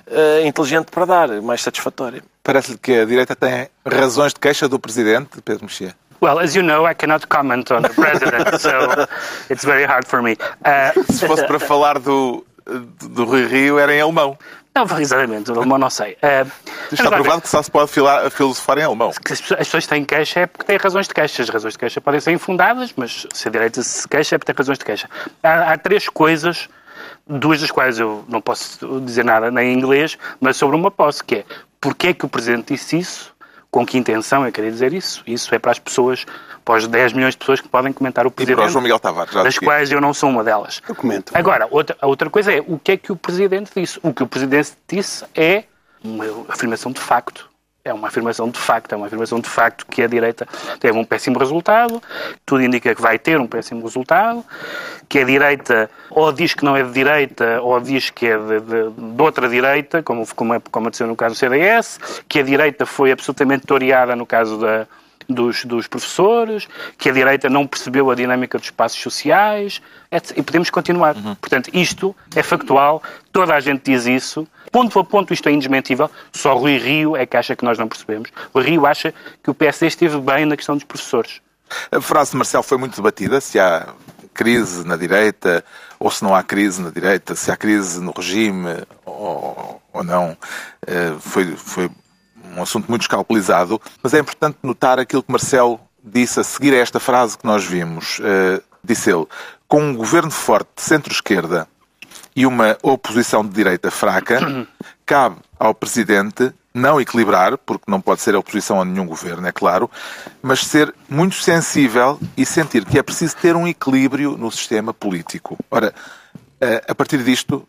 [0.09, 2.23] ah, inteligente para dar, mais satisfatória.
[2.43, 5.95] Parece-lhe que a direita tem razões de queixa do Presidente, Pedro Mexia.
[6.21, 9.07] Well, as you know, I cannot comment on the president, so
[9.49, 10.33] it's very hard for me.
[10.33, 12.45] Uh, Se fosse para falar do,
[13.09, 14.37] do Rui Rio, era em alemão.
[14.73, 16.13] Não, exatamente, o alemão não sei.
[16.13, 16.49] Uh,
[16.91, 19.09] Está agora, provado que só se pode fila- filosofar em alemão.
[19.09, 21.41] as pessoas- as pessoas têm queixa é porque têm razões de queixa.
[21.43, 24.51] As razões de queixa podem ser infundadas, mas se a direita se queixa é porque
[24.53, 25.09] tem razões de queixa.
[25.43, 26.69] Há, há três coisas,
[27.27, 31.23] duas das quais eu não posso dizer nada nem em inglês, mas sobre uma posso,
[31.23, 31.45] que é
[31.79, 33.33] porque é que o Presidente disse isso,
[33.69, 35.21] com que intenção eu queria dizer isso.
[35.27, 36.25] Isso é para as pessoas,
[36.63, 38.55] para os 10 milhões de pessoas que podem comentar o E Presidente.
[38.57, 39.65] para o João Miguel Tavares, já das disse.
[39.65, 40.81] quais eu não sou uma delas.
[40.87, 41.31] Eu comento.
[41.35, 43.99] Agora, outra, a outra coisa é o que é que o Presidente disse.
[44.03, 45.63] O que o Presidente disse é
[46.03, 47.49] uma afirmação de facto.
[47.83, 50.47] É uma afirmação de facto, é uma afirmação de facto que a direita
[50.79, 51.99] teve um péssimo resultado,
[52.45, 54.45] tudo indica que vai ter um péssimo resultado,
[55.09, 58.59] que a direita ou diz que não é de direita ou diz que é de,
[58.59, 62.43] de- de outra direita, como, como, é- como aconteceu no caso do CDS, que a
[62.43, 64.85] direita foi absolutamente toreada no caso da,
[65.31, 66.67] dos, dos professores,
[66.97, 70.37] que a direita não percebeu a dinâmica dos espaços sociais, etc.
[70.37, 71.15] E podemos continuar.
[71.39, 76.09] Portanto, isto é factual, toda a gente diz isso, ponto a ponto isto é indesmentível,
[76.31, 78.29] só Rui Rio é que acha que nós não percebemos.
[78.53, 79.13] O Rio acha
[79.43, 81.41] que o PSD esteve bem na questão dos professores.
[81.91, 83.93] A frase de Marcelo foi muito debatida, se há
[84.33, 85.63] crise na direita
[85.99, 90.35] ou se não há crise na direita, se há crise no regime ou, ou não.
[90.85, 91.89] Eh, foi, foi
[92.55, 96.77] um assunto muito escalpelizado, mas é importante notar aquilo que Marcelo disse a seguir a
[96.77, 98.19] esta frase que nós vimos.
[98.19, 99.25] Uh, disse ele:
[99.67, 101.67] com um governo forte de centro-esquerda
[102.35, 104.67] e uma oposição de direita fraca,
[105.05, 109.51] cabe ao Presidente não equilibrar, porque não pode ser a oposição a nenhum governo, é
[109.51, 109.91] claro,
[110.41, 115.57] mas ser muito sensível e sentir que é preciso ter um equilíbrio no sistema político.
[115.69, 115.93] Ora,
[116.61, 117.67] eh, a partir disto,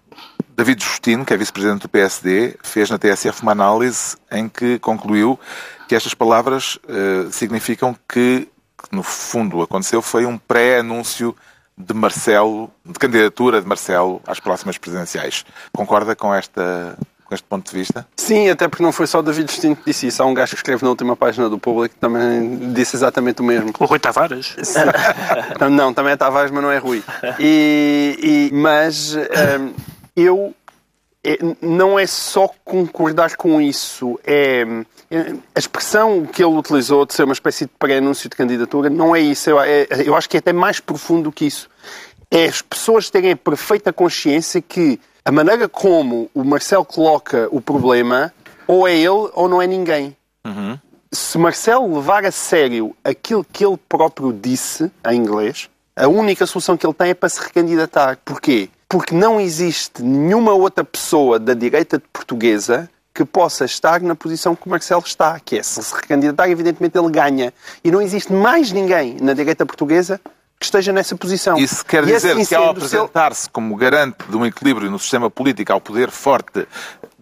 [0.54, 5.38] David Justino, que é vice-presidente do PSD, fez na TSF uma análise em que concluiu
[5.88, 8.48] que estas palavras uh, significam que,
[8.78, 11.34] que, no fundo, aconteceu foi um pré-anúncio
[11.76, 15.44] de Marcelo, de candidatura de Marcelo às próximas presidenciais.
[15.72, 16.96] Concorda com esta
[17.32, 18.06] com este ponto de vista?
[18.14, 20.22] Sim, até porque não foi só o David Justino que disse isso.
[20.22, 23.44] Há um gajo que escreve na última página do Público que também disse exatamente o
[23.44, 23.72] mesmo.
[23.78, 24.54] O Rui Tavares?
[25.70, 27.02] não, também é Tavares, mas não é Rui.
[27.40, 29.72] E, e mas um,
[30.16, 30.54] eu
[31.24, 34.62] é, não é só concordar com isso, é,
[35.10, 39.14] é, a expressão que ele utilizou de ser uma espécie de pré-anúncio de candidatura não
[39.14, 39.50] é isso.
[39.50, 41.68] Eu, é, eu acho que é até mais profundo que isso.
[42.30, 47.60] É as pessoas terem a perfeita consciência que a maneira como o Marcelo coloca o
[47.60, 48.32] problema
[48.66, 50.16] ou é ele ou não é ninguém.
[50.44, 50.78] Uhum.
[51.12, 56.76] Se Marcelo levar a sério aquilo que ele próprio disse em inglês, a única solução
[56.76, 58.18] que ele tem é para se recandidatar.
[58.24, 58.70] Porquê?
[58.92, 64.66] Porque não existe nenhuma outra pessoa da direita portuguesa que possa estar na posição que
[64.66, 67.54] o Marcelo está, que é se se recandidatar, evidentemente ele ganha.
[67.82, 70.20] E não existe mais ninguém na direita portuguesa
[70.60, 71.56] que esteja nessa posição.
[71.56, 75.30] Isso quer e dizer assim que ao apresentar-se como garante de um equilíbrio no sistema
[75.30, 76.68] político ao poder forte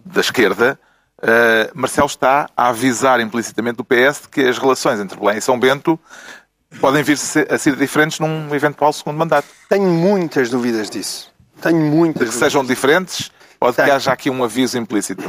[0.03, 0.77] da esquerda,
[1.19, 5.41] uh, Marcelo está a avisar implicitamente o PS de que as relações entre Belém e
[5.41, 5.97] São Bento
[6.81, 7.17] podem vir
[7.49, 9.47] a ser diferentes num eventual segundo mandato.
[9.69, 11.30] Tenho muitas dúvidas disso.
[11.61, 12.29] Tenho muitas.
[12.29, 15.23] Que sejam diferentes ou que haja aqui um aviso implícito?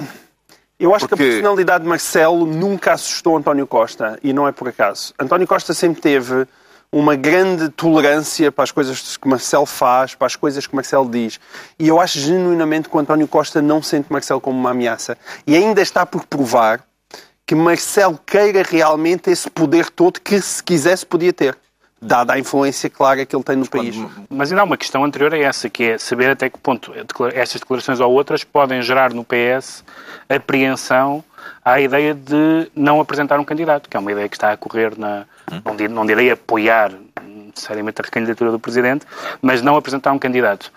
[0.78, 1.22] Eu acho Porque...
[1.22, 5.14] que a personalidade de Marcelo nunca assustou António Costa e não é por acaso.
[5.18, 6.46] António Costa sempre teve
[6.90, 11.40] uma grande tolerância para as coisas que Marcelo faz, para as coisas que Marcelo diz.
[11.78, 15.16] E eu acho genuinamente que o António Costa não sente Marcelo como uma ameaça.
[15.46, 16.84] E ainda está por provar
[17.46, 21.56] que Marcelo queira realmente esse poder todo que, se quisesse, podia ter
[22.02, 23.96] dada a influência clara que ele tem no país.
[24.28, 26.92] Mas ainda há uma questão anterior a essa, que é saber até que ponto
[27.32, 29.84] estas declarações ou outras podem gerar no PS
[30.28, 31.22] apreensão
[31.64, 34.98] à ideia de não apresentar um candidato, que é uma ideia que está a correr
[34.98, 35.24] na.
[35.64, 39.06] Não, não direi apoiar necessariamente a recandidatura do Presidente,
[39.40, 40.72] mas não apresentar um candidato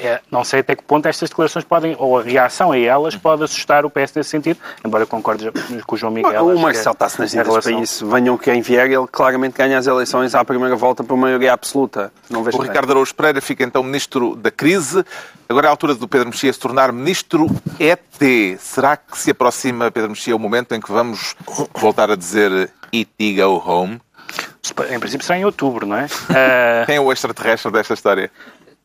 [0.00, 3.44] é, não sei até que ponto estas declarações podem, ou a reação a elas pode
[3.44, 5.50] assustar o PS nesse sentido, embora eu concorde
[5.86, 6.46] com o João Miguel.
[6.46, 7.72] O Marcelo está-se nas relação...
[7.72, 8.06] para isso.
[8.06, 12.12] Venham quem vier, ele claramente ganha as eleições à primeira volta por maioria absoluta.
[12.28, 15.04] Não vejo o Ricardo Araújo Pereira fica então Ministro da Crise.
[15.48, 17.46] Agora é a altura do Pedro Mexia se tornar Ministro
[17.78, 18.00] ET.
[18.58, 21.34] Será que se aproxima, Pedro Mexia, o momento em que vamos
[21.74, 24.00] voltar a dizer ET go home?
[24.90, 26.06] Em princípio será em outubro, não é?
[26.86, 28.30] Quem é o extraterrestre desta história?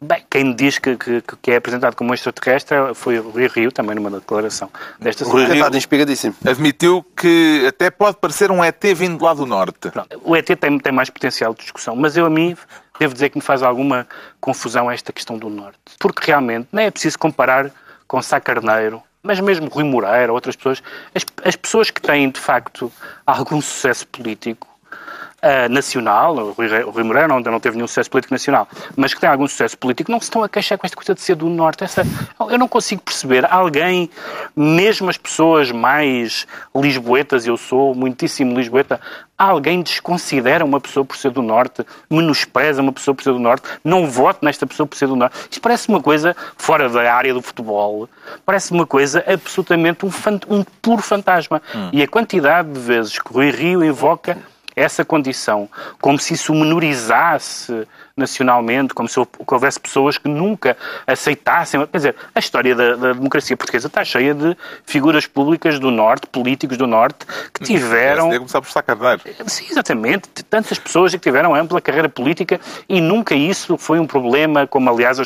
[0.02, 3.96] Bem, quem diz que, que, que, é apresentado como extraterrestre foi o Rui Rio, também
[3.96, 5.48] numa declaração desta semana.
[5.48, 6.36] Rui Rio inspiradíssimo.
[6.46, 9.90] Admitiu que até pode parecer um ET vindo lá do Norte.
[9.90, 12.58] Pronto, o ET tem, tem mais potencial de discussão, mas eu a mim
[13.00, 14.06] devo dizer que me faz alguma
[14.40, 15.80] confusão esta questão do Norte.
[15.98, 17.72] Porque realmente não é preciso comparar
[18.06, 22.40] com Sá Carneiro, mas mesmo Rui Moreira, outras pessoas, as, as pessoas que têm de
[22.40, 22.92] facto
[23.26, 24.68] algum sucesso político
[25.46, 29.14] uh, nacional, o Rui, o Rui Moreira não, não teve nenhum sucesso político nacional, mas
[29.14, 31.36] que tem algum sucesso político, não se estão a queixar com esta coisa de ser
[31.36, 31.84] do Norte.
[31.84, 32.04] Essa,
[32.50, 34.10] eu não consigo perceber alguém,
[34.56, 39.00] mesmo as pessoas mais lisboetas, eu sou muitíssimo lisboeta,
[39.38, 43.68] alguém desconsidera uma pessoa por ser do Norte, menospreza uma pessoa por ser do Norte,
[43.84, 45.36] não vote nesta pessoa por ser do Norte.
[45.52, 48.10] Isto parece uma coisa fora da área do futebol,
[48.46, 50.10] parece uma coisa absolutamente um,
[50.50, 51.62] um puro fantasma.
[51.76, 51.90] Hum.
[51.92, 54.38] E a quantidade de vezes que o Rui Rio invoca
[54.76, 55.70] essa condição,
[56.02, 61.86] como se isso menorizasse nacionalmente, como se houvesse pessoas que nunca aceitassem.
[61.88, 66.28] Quer dizer, a história da, da, democracia portuguesa está cheia de figuras públicas do Norte,
[66.28, 68.32] políticos do Norte, que tiveram.
[68.32, 69.22] É começar por estar carneiro.
[69.48, 70.30] Sim, exatamente.
[70.50, 75.20] Tantas pessoas que tiveram ampla carreira política e nunca isso foi um problema, como aliás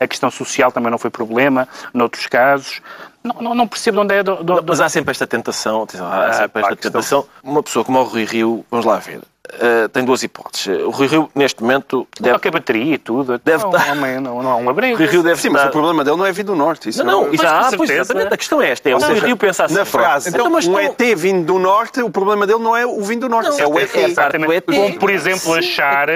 [0.00, 2.80] a questão social também não foi problema, noutros casos.
[3.22, 4.22] Não, não, não, percebo de onde é.
[4.22, 7.26] Do, do, Mas há sempre esta tentação, há sempre esta tentação.
[7.42, 10.66] Uma pessoa como o Rui Rio, vamos lá ver, uh, tem duas hipóteses.
[10.84, 12.06] O Rui Rio, neste momento...
[12.18, 12.34] Deve...
[12.34, 13.40] Qualquer bateria e tudo.
[13.44, 13.94] Deve não, estar...
[13.94, 14.94] não, não, não há um abrigo.
[14.94, 16.88] O Rui Rio deve Sim, mas o problema dele não é vir do Norte.
[16.88, 18.32] Isso não, não, isso ah, pois, exatamente.
[18.32, 18.88] A questão é esta.
[18.88, 19.74] É, o Rui Rio pensa assim.
[19.74, 23.00] Na frase, então, mas um ET vindo do Norte, o problema dele não é o
[23.02, 23.94] vindo do Norte, não, é o ET.
[23.94, 24.62] É, exatamente.
[24.62, 26.08] Como, por exemplo, achar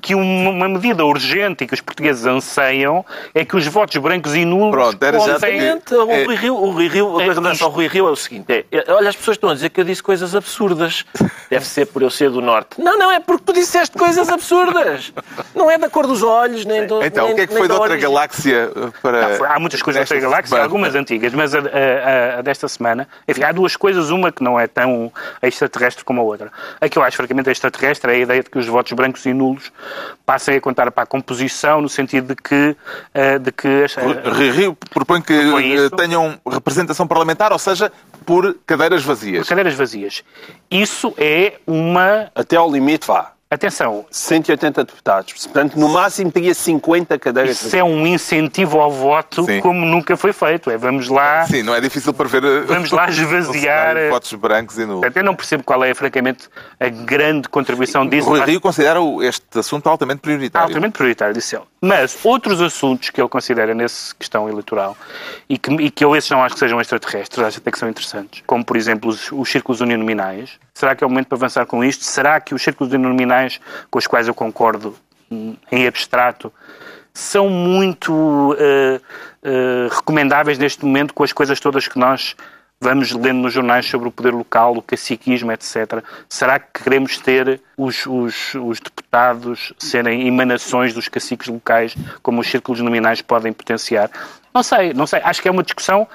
[0.00, 4.44] que uma medida urgente e que os portugueses anseiam é que os votos brancos e
[4.44, 4.70] nulos...
[4.70, 5.94] Pronto, era exatamente.
[5.94, 8.66] O Rui Rio, o Rui Rio, a relação ao Rui Rio é o seguinte.
[8.70, 11.04] É, olha, as pessoas estão a dizer que eu disse coisas absurdas.
[11.48, 12.69] Deve ser por eu ser do Norte.
[12.78, 15.12] Não, não, é porque tu disseste coisas absurdas.
[15.54, 17.02] Não é da cor dos olhos, nem do.
[17.02, 18.70] Então, nem, o que é que foi de outra galáxia
[19.02, 19.38] para.
[19.38, 20.64] Não, há muitas coisas de outra galáxia, semana.
[20.64, 23.08] algumas antigas, mas a, a, a, desta semana.
[23.26, 24.10] Enfim, há duas coisas.
[24.10, 26.52] Uma que não é tão extraterrestre como a outra.
[26.80, 29.32] A que eu acho francamente extraterrestre é a ideia de que os votos brancos e
[29.32, 29.72] nulos
[30.24, 32.76] passem a contar para a composição, no sentido de que.
[33.12, 33.86] Eh, de que
[34.52, 37.90] Rio propõe que eh, tenham representação parlamentar, ou seja,
[38.24, 39.42] por cadeiras vazias.
[39.42, 40.22] Por cadeiras vazias.
[40.70, 42.30] Isso é uma.
[42.34, 43.39] Até ao limite, vá.
[43.52, 44.06] Atenção.
[44.08, 45.32] 180 deputados.
[45.32, 47.60] Portanto, no máximo teria 50 cadeiras.
[47.60, 49.58] Isso é um incentivo ao voto Sim.
[49.58, 50.70] como nunca foi feito.
[50.70, 51.44] É, vamos lá...
[51.46, 52.44] Sim, não é difícil prever...
[52.44, 53.96] Eh, vamos lá esvaziar...
[54.08, 55.10] Votos brancos e nulos.
[55.16, 58.28] Eu não percebo qual é, francamente, a grande contribuição disso.
[58.28, 60.68] O Rui Rio considera este assunto altamente prioritário.
[60.68, 61.64] Altamente prioritário, disse ele.
[61.80, 64.96] Mas outros assuntos que ele considera nessa questão eleitoral
[65.48, 67.88] e que, e que eu esses não acho que sejam extraterrestres, acho até que são
[67.88, 70.50] interessantes, como, por exemplo, os, os círculos uninominais.
[70.74, 72.04] Será que é o momento para avançar com isto?
[72.04, 73.39] Será que os círculos uninominais
[73.90, 74.94] com os quais eu concordo
[75.30, 76.52] em abstrato,
[77.12, 82.36] são muito uh, uh, recomendáveis neste momento com as coisas todas que nós
[82.80, 86.02] vamos lendo nos jornais sobre o poder local, o caciquismo, etc.
[86.28, 92.48] Será que queremos ter os, os, os, deputados serem emanações dos caciques locais, como os
[92.48, 94.10] círculos nominais podem potenciar?
[94.54, 95.20] Não sei, não sei.
[95.22, 96.08] Acho que é uma discussão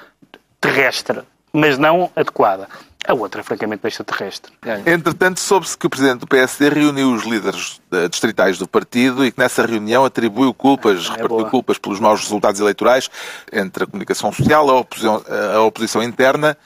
[0.60, 1.20] terrestre,
[1.52, 2.68] mas não adequada.
[3.06, 4.52] A outra, francamente, extraterrestre.
[4.84, 9.38] Entretanto, soube-se que o presidente do PSD reuniu os líderes distritais do partido e que
[9.38, 11.50] nessa reunião atribuiu culpas, é repartiu boa.
[11.50, 13.08] culpas pelos maus resultados eleitorais
[13.52, 15.22] entre a comunicação social, a oposição,
[15.54, 16.56] a oposição interna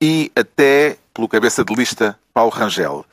[0.00, 3.04] e até pelo cabeça de lista Paulo Rangel.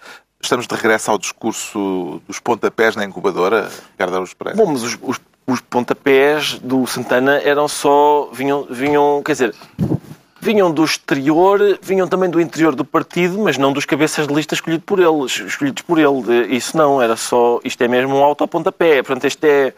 [0.42, 4.58] Estamos de regresso ao discurso dos pontapés na incubadora, Ricardo Araújo Pereira.
[4.58, 8.30] Bom, mas os, os, os pontapés do Santana eram só...
[8.32, 9.56] vinham, vinham quer dizer,
[10.48, 14.54] vinham do exterior, vinham também do interior do partido, mas não dos cabeças de lista
[14.54, 16.56] escolhido por ele, escolhidos por ele.
[16.56, 17.60] Isso não, era só.
[17.66, 19.04] Isto é mesmo um autopontapé.
[19.04, 19.74] Portanto, este é.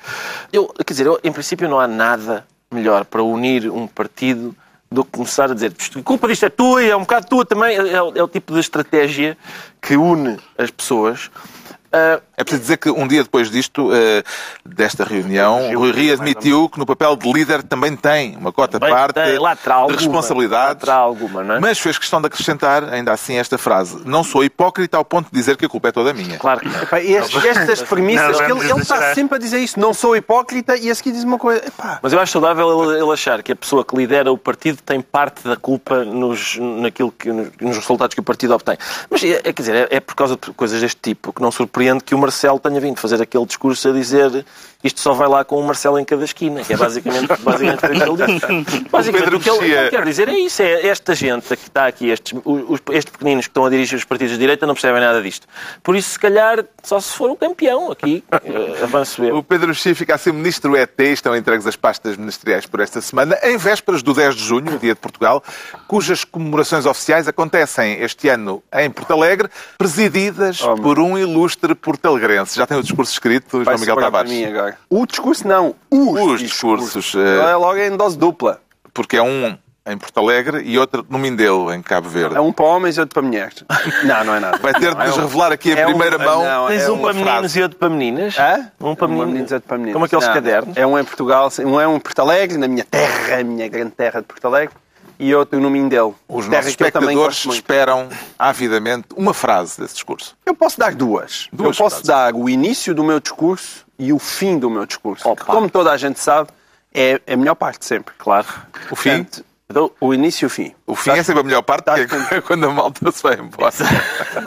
[0.53, 4.55] Eu, quer dizer, eu, em princípio não há nada melhor para unir um partido
[4.91, 7.43] do que começar a dizer a culpa disto é tua e é um bocado tua
[7.43, 7.75] também.
[7.75, 9.35] É, é, é o tipo de estratégia
[9.81, 11.31] que une as pessoas.
[11.91, 14.23] Uh, é preciso dizer que um dia depois disto, uh,
[14.63, 18.79] desta reunião, o Rui Rio admitiu que no papel de líder também tem uma cota
[18.79, 21.59] parte tem, de responsabilidades, alguma, não é?
[21.59, 24.03] mas fez questão de acrescentar, ainda assim, esta frase.
[24.05, 26.37] Não sou hipócrita ao ponto de dizer que a culpa é toda minha.
[26.37, 29.79] Claro que Epá, estes, Estas premissas, não, ele, ele, está sempre a dizer isso.
[29.79, 31.65] Não sou hipócrita e a seguir diz uma coisa.
[31.65, 31.99] Epá.
[32.03, 35.01] Mas eu acho saudável ele, ele, achar que a pessoa que lidera o partido tem
[35.01, 38.77] parte da culpa nos, naquilo que, nos resultados que o partido obtém.
[39.09, 41.51] Mas, é, é quer dizer, é, é por causa de coisas deste tipo que não
[41.51, 44.45] surpreende surpreende que o Marcelo tenha vindo fazer aquele discurso a dizer
[44.81, 47.89] isto só vai lá com o Marcelo em cada esquina, que é basicamente, basicamente o
[47.89, 48.89] que ele diz.
[48.89, 52.09] Basicamente, o que ele, ele quer dizer é isso, é esta gente que está aqui,
[52.09, 55.21] estes, os, estes pequeninos que estão a dirigir os partidos de direita não percebem nada
[55.21, 55.47] disto.
[55.83, 59.37] Por isso, se calhar, só se for um campeão aqui, uh, avanço eu.
[59.37, 63.01] O Pedro Xi fica a ser ministro ET, estão entregues as pastas ministeriais por esta
[63.01, 65.43] semana, em vésperas do 10 de junho, dia de Portugal,
[65.89, 72.55] cujas comemorações oficiais acontecem este ano em Porto Alegre, presididas oh, por um ilustre portalegrense.
[72.55, 74.31] Já tem o discurso escrito, João Miguel Tavares.
[74.89, 76.93] O discurso não, os, os discursos.
[76.93, 77.15] discursos.
[77.15, 78.61] É logo em dose dupla.
[78.93, 79.57] Porque é um
[79.89, 82.35] em Porto Alegre e outro no Mindelo, em Cabo Verde.
[82.35, 83.63] É um para homens e outro para mulheres.
[84.03, 84.57] Não, não é nada.
[84.57, 86.43] Vai ter de nos é revelar aqui a é primeira um, mão.
[86.43, 88.37] Não, Tens é um para meninos e outro para meninas?
[88.37, 88.71] Hã?
[88.79, 89.93] Um para meninos e outro para meninas.
[89.93, 90.77] Como aqueles não, cadernos?
[90.77, 93.67] É um em Portugal, um é um em Porto Alegre, na minha terra, a minha
[93.67, 94.75] grande terra de Porto Alegre,
[95.19, 96.15] e outro no Mindelo.
[96.27, 100.37] Os nossos espectadores esperam avidamente uma frase desse discurso.
[100.45, 101.47] Eu posso dar duas.
[101.51, 102.07] duas eu posso frases.
[102.07, 105.27] dar o início do meu discurso e o fim do meu discurso.
[105.27, 105.45] Opa.
[105.45, 106.49] Como toda a gente sabe,
[106.93, 108.15] é a melhor parte sempre.
[108.17, 108.47] Claro.
[108.89, 109.23] O fim?
[109.23, 109.45] Portanto,
[110.01, 110.73] o início e o fim.
[110.87, 113.71] O fim é sempre a melhor parte, porque é quando a malta se vai embora.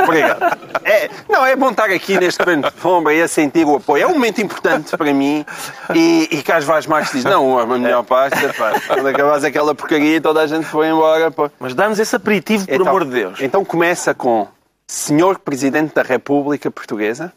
[0.03, 0.59] Obrigado.
[0.83, 4.03] É, não, é bom estar aqui neste momento de sombra e a sentir o apoio.
[4.03, 5.47] É um momento importante para mim.
[5.95, 9.75] E, e Carlos Vaz Marques diz, não, a melhor parte, é, pá, quando acabares aquela
[9.77, 11.31] porcaria toda a gente foi embora.
[11.31, 11.53] Pá.
[11.61, 13.41] Mas dá-nos esse aperitivo, por então, amor de Deus.
[13.41, 14.49] Então começa com
[14.89, 17.33] Senhor Presidente da República Portuguesa.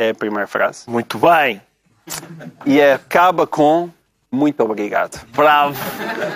[0.00, 0.88] É a primeira frase.
[0.88, 1.60] Muito bem.
[2.64, 3.90] E acaba com
[4.32, 5.20] muito obrigado.
[5.34, 5.76] Bravo.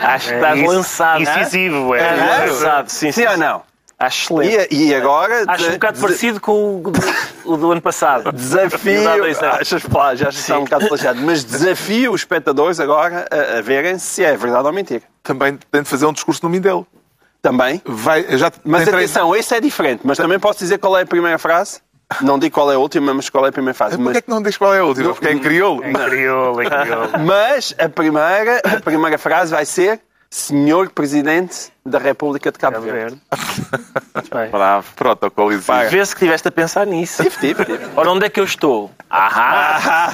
[0.03, 1.23] Acho que estás é, lançado.
[1.23, 2.01] Incisivo, é.
[2.01, 3.63] é lançado, sim, sim, sim, ou não?
[3.99, 4.75] Acho excelente.
[4.75, 5.45] E, e agora...
[5.47, 7.01] Acho um bocado parecido com o do,
[7.47, 8.31] o do ano passado.
[8.33, 9.09] Desafio,
[9.59, 13.99] achas, pá, já está um bocado plagiado, mas desafio os espectadores agora a, a verem
[13.99, 15.05] se é verdade ou mentira.
[15.23, 16.87] Também tem de fazer um discurso no Mindelo.
[17.41, 17.81] Também.
[17.87, 20.03] Vai, já Mas três- atenção, esse é diferente.
[20.05, 21.81] Mas também posso dizer qual é a primeira frase.
[22.21, 23.97] Não digo qual é a última, mas qual é a primeira frase.
[23.97, 25.13] Porquê Mas, é que não diz qual é a última?
[25.13, 25.85] Porque é em crioulo.
[25.85, 27.11] Em crioulo, em crioulo.
[27.25, 32.87] mas a, primeira, a primeira frase vai ser Senhor Presidente da República de Cabo Cabo
[32.87, 33.21] Verde.
[33.31, 33.85] Verde.
[34.15, 34.51] Muito bem.
[34.51, 34.87] Bravo.
[34.97, 35.91] Protocolizado.
[35.91, 37.23] Vê-se que estiveste a pensar nisso.
[37.23, 37.85] Tive, tive, tive.
[37.95, 38.91] Ora, onde é que eu estou?
[39.11, 40.13] Ahá!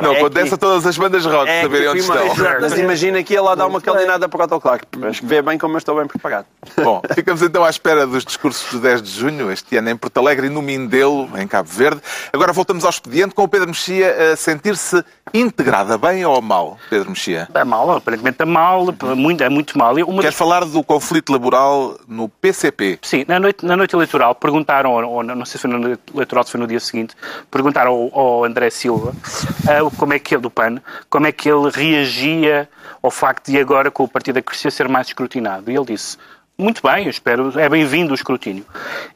[0.00, 2.24] Não, É condensa que- todas as bandas rock, É saberem onde estão.
[2.60, 4.80] Mas imagina que lá dar uma calinada protocolar.
[4.96, 6.46] Mas vê bem como eu estou bem preparado.
[6.76, 10.16] Bom, ficamos então à espera dos discursos de 10 de junho, este ano em Porto
[10.18, 12.00] Alegre e no Mindelo, em Cabo Verde.
[12.32, 17.10] Agora voltamos ao expediente com o Pedro Mexia a sentir-se integrada, bem ou mal, Pedro
[17.10, 17.48] Mexia?
[17.52, 19.98] É mal, aparentemente é mal, muito, é muito mal.
[19.98, 22.98] E Uma Quer das falar do conflito laboral no PCP?
[23.00, 26.44] Sim, na noite, na noite eleitoral perguntaram, ou, não sei se foi na noite eleitoral,
[26.44, 27.14] se foi no dia seguinte,
[27.50, 29.14] perguntaram ao, ao André Silva
[29.66, 32.68] ah, como é que ele, do PAN, como é que ele reagia
[33.02, 35.70] ao facto de agora, com o partido a crescer, ser mais escrutinado.
[35.70, 36.18] E ele disse,
[36.58, 38.64] muito bem, eu espero, é bem-vindo o escrutínio.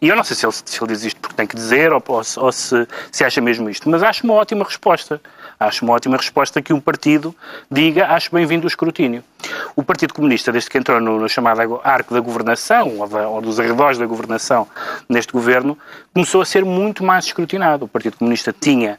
[0.01, 2.03] E eu não sei se ele, se ele diz isto porque tem que dizer ou,
[2.09, 5.21] ou se, ou se, se acha mesmo isto, mas acho uma ótima resposta.
[5.59, 7.35] Acho uma ótima resposta que um partido
[7.71, 9.25] diga acho bem-vindo o escrutínio.
[9.75, 13.41] O Partido Comunista, desde que entrou no, no chamado arco da governação, ou, da, ou
[13.41, 14.69] dos arredores da governação
[15.09, 15.79] neste governo,
[16.13, 17.87] começou a ser muito mais escrutinado.
[17.87, 18.99] O Partido Comunista tinha,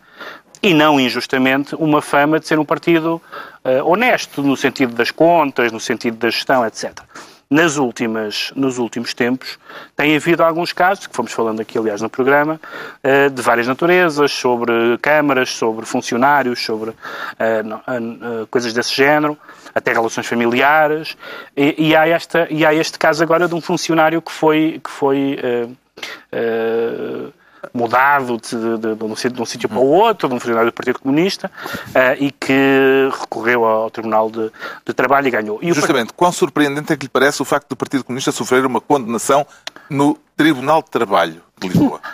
[0.64, 3.22] e não injustamente, uma fama de ser um partido
[3.64, 7.02] eh, honesto, no sentido das contas, no sentido da gestão, etc.
[7.50, 9.58] Nas últimas, nos últimos tempos,
[9.96, 12.60] tem havido alguns casos, que fomos falando aqui, aliás, no programa,
[13.02, 16.92] eh, de várias naturezas, sobre câmaras, sobre funcionários, sobre
[17.40, 19.38] eh, eh, coisas desse género,
[19.74, 21.16] até relações familiares,
[21.56, 24.90] e, e há esta, e há este caso agora de um funcionário que foi, que
[24.90, 25.40] foi
[26.32, 27.30] eh,
[27.78, 30.72] mudado de, de, de, um sítio, de um sítio para o outro, de um funcionário
[30.72, 31.50] do Partido Comunista,
[31.94, 34.52] eh, e que recorreu ao Tribunal de,
[34.86, 35.60] de Trabalho e ganhou.
[35.62, 38.66] E o Justamente, quão surpreendente é que lhe parece o facto do Partido Comunista sofrer
[38.66, 39.46] uma condenação
[39.90, 42.02] no Tribunal de Trabalho de Lisboa?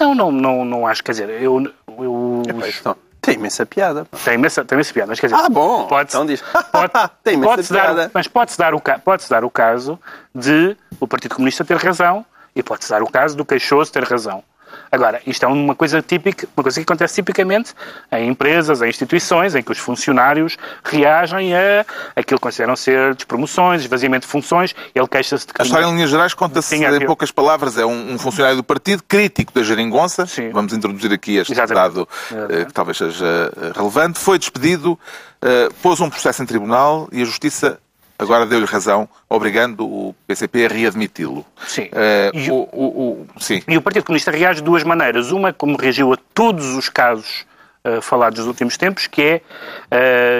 [0.00, 1.72] Não, não, não, não acho, quer dizer, eu...
[2.00, 2.42] eu
[2.80, 4.04] Então, tem imensa piada.
[4.24, 5.40] tem imensa, tem imensa piada, mas quer dizer...
[5.40, 5.86] Ah, bom.
[5.86, 6.42] Pode, Então diz.
[6.72, 8.10] pode, Tem imensa dar, piada.
[8.12, 9.96] mas pode-se dar, o, pode dar o caso
[10.34, 14.42] de o Partido Comunista ter razão e pode-se dar o caso do queixoso ter razão.
[14.90, 17.74] Agora, isto é uma coisa típica, uma coisa que acontece tipicamente
[18.12, 21.84] em empresas, em instituições, em que os funcionários reagem a
[22.16, 25.62] aquilo que consideram ser despromoções, esvaziamento de funções, ele queixa-se de que...
[25.62, 27.06] A história, em linhas gerais, conta-se Tinha em aquilo.
[27.06, 27.76] poucas palavras.
[27.78, 30.26] É um, um funcionário do partido, crítico da geringonça.
[30.26, 30.50] Sim.
[30.50, 31.94] Vamos introduzir aqui este Exatamente.
[31.94, 32.08] dado
[32.50, 34.18] eh, que talvez seja eh, relevante.
[34.18, 34.98] Foi despedido,
[35.42, 37.78] eh, pôs um processo em tribunal e a Justiça
[38.18, 41.44] agora deu-lhe razão, obrigando o PCP a readmiti-lo.
[41.66, 41.88] Sim.
[41.92, 43.62] Eh, E o, o- o- sim.
[43.68, 45.30] E o Partido Comunista reage de duas maneiras.
[45.30, 47.44] Uma, como reagiu a todos os casos
[47.84, 49.40] eh, falados nos últimos tempos, que é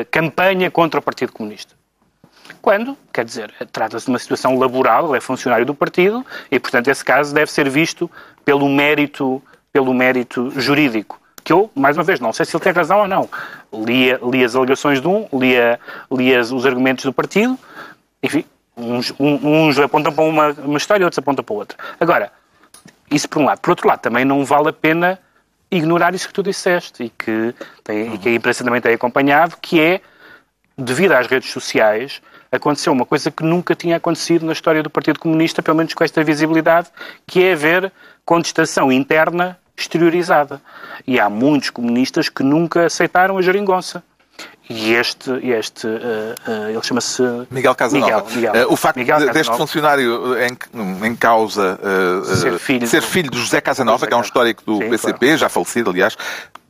[0.01, 1.75] a campanha contra o Partido Comunista.
[2.63, 6.89] Quando, quer dizer, trata-se de uma situação laboral, ele é funcionário do partido e, portanto,
[6.89, 8.11] esse caso deve ser visto
[8.45, 11.21] pelo mérito, pelo mérito jurídico.
[11.45, 13.29] Que eu, mais uma vez, não sei se ele tem razão ou não.
[13.73, 15.79] Lia, li as alegações de um, lia,
[16.11, 17.59] lia os argumentos do partido,
[18.23, 18.45] enfim,
[18.77, 21.79] uns, uns apontam para uma, uma história, outros apontam para outra.
[22.01, 22.33] Agora,
[23.11, 23.61] isso por um lado.
[23.61, 25.19] Por outro lado, também não vale a pena
[25.71, 29.57] ignorar isso que tu disseste e que, tem, e que a imprensa também tem acompanhado,
[29.61, 30.01] que é,
[30.77, 35.19] devido às redes sociais, aconteceu uma coisa que nunca tinha acontecido na história do Partido
[35.19, 36.89] Comunista, pelo menos com esta visibilidade,
[37.27, 37.93] que é haver
[38.25, 40.61] contestação interna exteriorizada.
[41.07, 44.03] E há muitos comunistas que nunca aceitaram a geringonça.
[44.69, 47.23] E este, este eh, eh, ele chama-se...
[47.51, 48.23] Miguel Casanova.
[48.23, 48.55] Miguel, Miguel.
[48.55, 49.59] Eh, o facto Miguel de- deste Casanova.
[49.59, 51.79] funcionário em, em causa
[52.41, 54.89] Ser filho ser do- filho de José Casanova, José que é um histórico do Sim,
[54.89, 56.17] PCP, já falecido, aliás,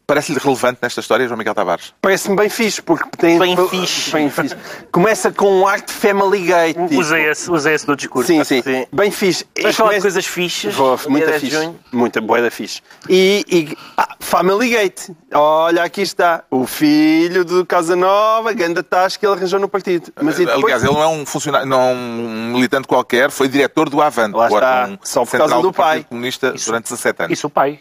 [0.06, 1.94] parece-lhe relevante nesta história, João Miguel Tavares?
[2.00, 3.38] Parece-me bem fixe, porque tem.
[3.38, 4.10] Bem fixe.
[4.12, 4.56] Bem fixe.
[4.92, 6.74] Começa com um arte family gay.
[6.74, 7.00] tipo.
[7.00, 8.26] Usei esse, usei esse no discurso.
[8.26, 8.86] Sim, sim, Sim.
[8.92, 9.46] Bem fixe.
[9.60, 10.74] Vamos falar de coisas fixes.
[10.74, 11.62] Vou, muita 10 de fixe.
[11.62, 11.80] junho.
[11.92, 12.82] Muita boa da fixe.
[13.08, 15.10] E, e ah, Family Gate.
[15.32, 16.44] Olha, aqui está.
[16.50, 20.12] O filho do Casanova, ganda tasca que ele arranjou no partido.
[20.20, 23.88] Mas depois, Aliás, ele não é um funcionário, não é um militante qualquer, foi diretor
[23.88, 24.80] do Avante, Lá o está.
[24.82, 26.04] órgão Só por causa do pai.
[26.08, 27.38] Comunista durante 17 anos.
[27.38, 27.80] Isso o pai.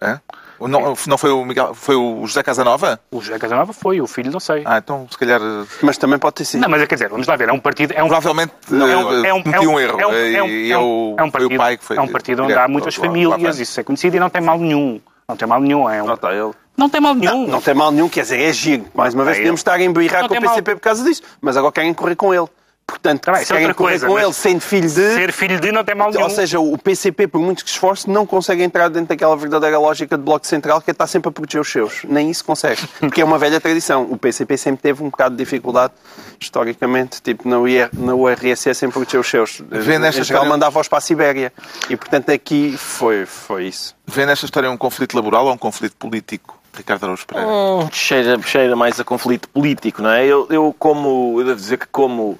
[0.00, 0.20] Hã?
[0.60, 3.00] Não, não foi o Miguel, foi o José Casanova?
[3.10, 4.62] O José Casanova foi, o filho não sei.
[4.64, 6.60] Ah, então se calhar eh, mas também pode ter sido.
[6.60, 7.92] Não, mas quer dizer, vamos lá ver, é um partido...
[7.92, 10.42] É um, provavelmente Não, eh, é um, é cometi um, um erro é um, é
[10.42, 12.54] um, e é um- é um partido, o pai que foi é um partido onde
[12.54, 15.00] há muitas famílias, isso é conhecido e não tem mal nenhum.
[15.28, 16.12] Não tem mal nenhum, é um...
[16.14, 16.52] Está ele.
[16.76, 17.48] Não tem mal nenhum.
[17.48, 18.84] Não tem mal nenhum, quer dizer, é giro.
[18.94, 20.50] Mais uma vez, É podemos estar a emburrar Não com o tem mal.
[20.54, 22.46] PCP por causa disso, mas agora querem correr com ele.
[22.88, 24.94] Portanto, Tá bem, se é querem correr coisa, com ele sendo filho de...
[25.14, 26.22] Ser filho de não tem mal nenhum.
[26.24, 29.78] Ou seja, o PCP, por muito que se esforce, não consegue entrar dentro daquela verdadeira
[29.78, 32.00] lógica de Bloco Central que é estar sempre a proteger os seus.
[32.04, 32.80] Nem isso consegue.
[32.98, 34.04] Porque é uma velha tradição.
[34.10, 35.92] O PCP sempre teve um bocado de dificuldade,
[36.40, 39.62] historicamente, tipo, na, UR, na URSS sempre proteger os seus.
[39.70, 41.52] Vê nesta em geral, história- mandava-os para a Sibéria.
[41.90, 43.94] E, portanto, aqui foi, foi isso.
[44.06, 46.58] Vê nesta história um conflito laboral ou um conflito político?
[46.74, 47.50] Ricardo Araújo Pereira.
[47.50, 50.24] Hum, cheira, cheira mais a conflito político, não é?
[50.24, 52.38] Eu, eu como, eu devo dizer que como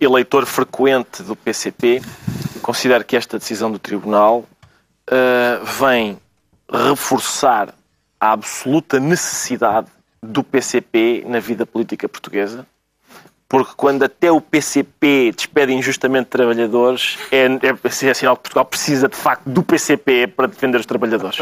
[0.00, 2.02] eleitor frequente do PCP,
[2.62, 4.44] considero que esta decisão do Tribunal
[5.10, 6.18] ah, vem
[6.70, 7.74] reforçar
[8.20, 9.88] a absoluta necessidade
[10.22, 12.66] do PCP na vida política portuguesa,
[13.52, 19.10] porque quando até o PCP despede injustamente trabalhadores, é, é, é sinal que Portugal precisa
[19.10, 21.38] de facto do PCP para defender os trabalhadores.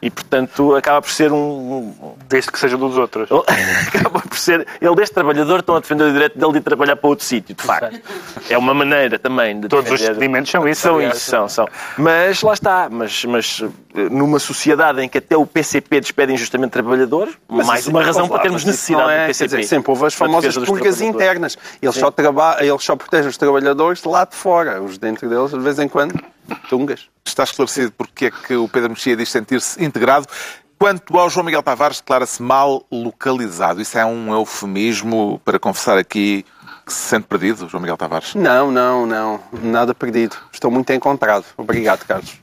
[0.00, 1.92] E portanto acaba por ser um,
[2.26, 3.28] Desde que seja dos outros.
[3.94, 4.66] acaba por ser.
[4.80, 7.54] Ele, deste trabalhador, estão a defender o direito dele de ir trabalhar para outro sítio,
[7.54, 8.00] de facto.
[8.48, 10.80] É uma maneira também de Todos os defender- despedimentos são isso.
[10.80, 11.68] São isso, são, são.
[11.98, 12.88] Mas lá está.
[12.90, 13.62] Mas, mas
[14.10, 18.40] numa sociedade em que até o PCP despede injustamente trabalhadores, mais isso- uma razão para
[18.40, 19.56] termos mas necessidade é- do PCP.
[19.56, 21.00] dizer, sempre houve as famosas trabalhadores.
[21.00, 21.58] internas.
[21.80, 22.12] Eles só.
[22.60, 24.80] Eles só protegem os trabalhadores de lá de fora.
[24.82, 26.14] Os dentro deles, de vez em quando,
[26.68, 27.06] tungas.
[27.24, 30.26] Está esclarecido porque é que o Pedro Mexia diz sentir-se integrado.
[30.78, 33.80] Quanto ao João Miguel Tavares, declara-se mal localizado.
[33.80, 36.44] Isso é um eufemismo para confessar aqui
[36.84, 38.34] que se sente perdido, João Miguel Tavares.
[38.34, 39.40] Não, não, não.
[39.62, 40.36] Nada perdido.
[40.62, 41.44] Estou muito encontrado.
[41.56, 42.34] Obrigado, Carlos.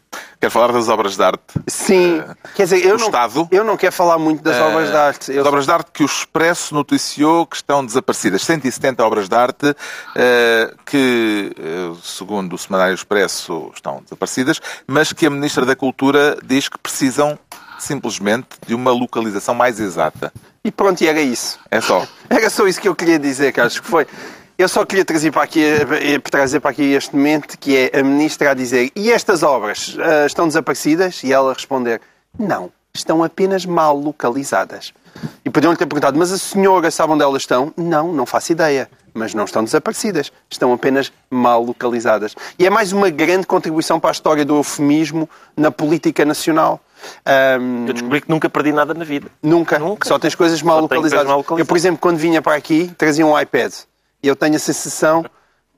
[0.42, 1.42] Quero falar das obras de arte.
[1.68, 2.22] Sim.
[2.54, 3.48] Quer dizer, eu não, Estado?
[3.50, 5.32] eu não quero falar muito das obras de arte.
[5.32, 8.42] Eu As obras de arte que o Expresso noticiou que estão desaparecidas.
[8.42, 9.74] 170 obras de arte
[10.18, 11.56] eh, que,
[12.04, 17.40] segundo o Semanário Expresso, estão desaparecidas, mas que a Ministra da Cultura diz que precisam
[17.80, 20.34] simplesmente de uma localização mais exata.
[20.62, 21.58] E pronto, e era isso.
[21.72, 22.06] É só.
[22.30, 24.06] Era só isso que eu queria dizer, Carlos, que foi.
[24.60, 28.04] Eu só queria trazer para aqui, eh, trazer para aqui este momento, que é a
[28.04, 31.24] ministra a dizer e estas obras ah, estão desaparecidas?
[31.24, 32.02] E ela responder,
[32.38, 34.92] não, estão apenas mal localizadas.
[35.46, 37.74] E podiam-lhe ter perguntado, mas a senhora sabe onde elas estão?
[37.78, 38.90] Não, não faço ideia.
[39.14, 42.36] Mas não estão desaparecidas, estão apenas mal localizadas.
[42.60, 46.82] E é mais uma grande contribuição para a história do eufemismo na política nacional.
[47.26, 49.30] Ahm, Eu descobri que nunca perdi nada na vida.
[49.42, 49.80] Nunca.
[49.80, 50.06] Nunca.
[50.06, 51.12] Só tens coisas mal Só localizadas.
[51.12, 51.60] coisas mal localizadas.
[51.62, 53.72] Eu, por exemplo, quando vinha para aqui, trazia um iPad.
[54.22, 55.26] E eu tenho a sensação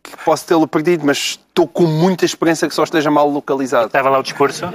[0.03, 3.85] que posso tê-lo perdido, mas estou com muita esperança que só esteja mal localizado.
[3.85, 4.65] Estava lá o discurso.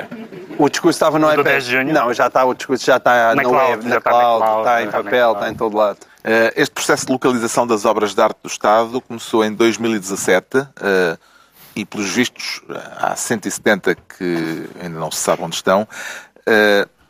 [0.56, 1.44] O discurso estava no iPad.
[1.44, 1.92] 10 de junho?
[1.92, 4.58] Não, já está, o discurso já está Na na, cloud, web, na está na cloud,
[4.58, 5.98] está em está na papel, está em todo lado.
[6.22, 10.46] Eh, Este processo de localização das obras de arte do Estado começou em 2017
[10.80, 11.18] eh,
[11.74, 12.62] e, pelos vistos,
[12.96, 15.86] há 170 que ainda não se sabe onde estão.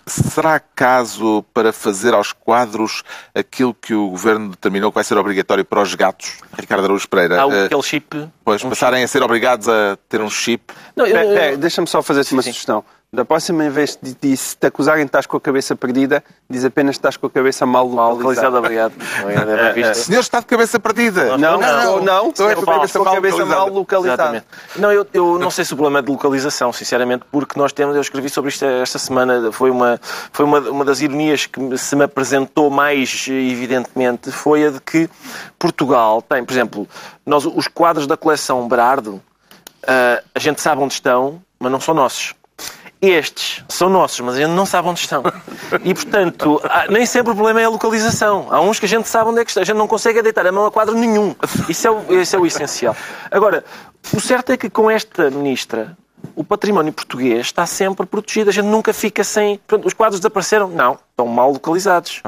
[0.08, 3.02] Será caso para fazer aos quadros
[3.34, 6.38] aquilo que o Governo determinou que vai ser obrigatório para os gatos?
[6.56, 7.42] Ricardo Araújo Pereira.
[7.42, 8.28] Há eh, aquele chip.
[8.44, 10.72] Pois, um passarem a ser obrigados a ter um chip.
[10.94, 12.84] Não, eu- Deixa-me só fazer-te uma sugestão.
[13.12, 16.64] Da próxima vez de, de se te acusarem de estás com a cabeça perdida, diz
[16.64, 18.58] apenas que estás com a cabeça mal Mal localizada.
[18.58, 18.92] obrigado.
[19.22, 19.94] Obrigado, é.
[19.94, 21.38] Senhor está de cabeça perdida.
[21.38, 22.28] Não, não, não.
[22.28, 24.22] Estou com a cabeça mal localizada.
[24.22, 24.46] Exatamente.
[24.76, 27.94] Não, eu, eu não sei se o problema é de localização, sinceramente, porque nós temos,
[27.94, 30.00] eu escrevi sobre isto esta semana, foi uma,
[30.32, 35.08] foi uma, uma das ironias que se me apresentou mais evidentemente, foi a de que
[35.58, 36.88] Portugal tem, por exemplo,
[37.24, 39.22] nós, os quadros da coleção Berardo,
[39.86, 42.34] ah, a gente sabe onde estão, mas não são nossos.
[43.00, 45.22] Estes são nossos, mas a gente não sabe onde estão.
[45.84, 48.48] E, portanto, há- nem sempre o problema é a localização.
[48.50, 49.60] Há uns que a gente sabe onde é que está.
[49.60, 51.34] A gente não consegue deitar a mão a quadro nenhum.
[51.68, 52.96] Isso é o, isso é o essencial.
[53.30, 53.64] Agora,
[54.14, 55.96] o certo é que com esta ministra,
[56.34, 58.48] o património português está sempre protegido.
[58.48, 59.58] A gente nunca fica sem...
[59.58, 60.68] Portanto, os quadros desapareceram?
[60.68, 60.98] Não.
[61.10, 62.22] Estão mal localizados.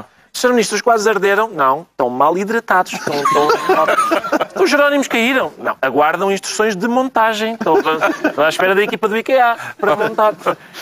[0.73, 1.49] Os quadros arderam?
[1.49, 1.85] Não.
[1.91, 2.93] Estão mal hidratados.
[2.93, 4.63] Estão, estão...
[4.63, 5.51] Os Jerónimos caíram?
[5.57, 5.75] Não.
[5.81, 7.53] Aguardam instruções de montagem.
[7.53, 10.33] Estão, estão à espera da equipa do IKEA para montar.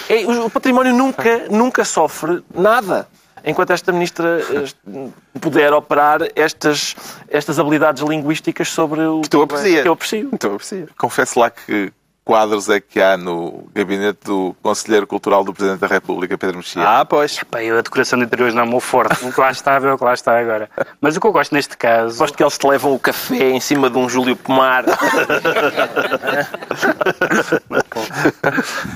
[0.09, 3.07] É, o património nunca, nunca sofre nada.
[3.45, 6.95] Enquanto esta ministra eh, puder operar estas,
[7.29, 9.83] estas habilidades linguísticas sobre o Que tu aprecias.
[9.83, 10.29] que eu aprecio.
[10.33, 10.87] Estou a apreciar.
[10.97, 11.93] Confesso lá que
[12.27, 16.83] quadros é que há no gabinete do Conselheiro Cultural do Presidente da República, Pedro Mexia.
[16.85, 17.41] Ah, pois.
[17.49, 19.25] Pá, eu a decoração de interiores não é o meu forte.
[19.25, 20.69] O que lá estava é o que lá está agora.
[20.99, 22.17] Mas o que eu gosto neste caso...
[22.17, 24.83] Gosto que eles te levam o café em cima de um Júlio Pomar.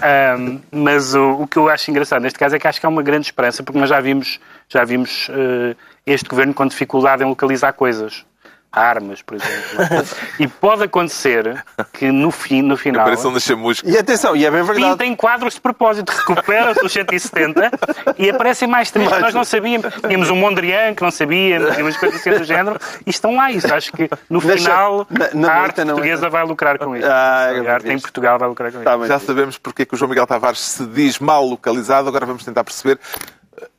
[0.03, 2.89] Ahm, mas o, o que eu acho engraçado neste caso é que acho que há
[2.89, 5.75] uma grande esperança, porque nós já vimos, já vimos eh,
[6.05, 8.25] este governo com dificuldade em localizar coisas.
[8.71, 10.07] Armas, por exemplo.
[10.39, 11.63] e pode acontecer
[11.93, 13.01] que no, fim, no final.
[13.01, 13.89] Aparição da chamusca.
[13.89, 14.91] E atenção, e é bem verdade.
[14.91, 17.71] Pintem quadros de propósito, recuperam-se os 170
[18.17, 19.93] e aparecem mais três que nós não sabíamos.
[19.95, 23.51] Tínhamos um Mondrian que não sabíamos, tínhamos coisas assim do género, e estão lá.
[23.51, 27.07] Isso acho que no final na, na a arte portuguesa vai lucrar com isso.
[27.07, 29.07] Ah, a arte em Portugal vai lucrar com Tá isso.
[29.07, 32.45] Já sabemos porque é que o João Miguel Tavares se diz mal localizado, agora vamos
[32.45, 32.99] tentar perceber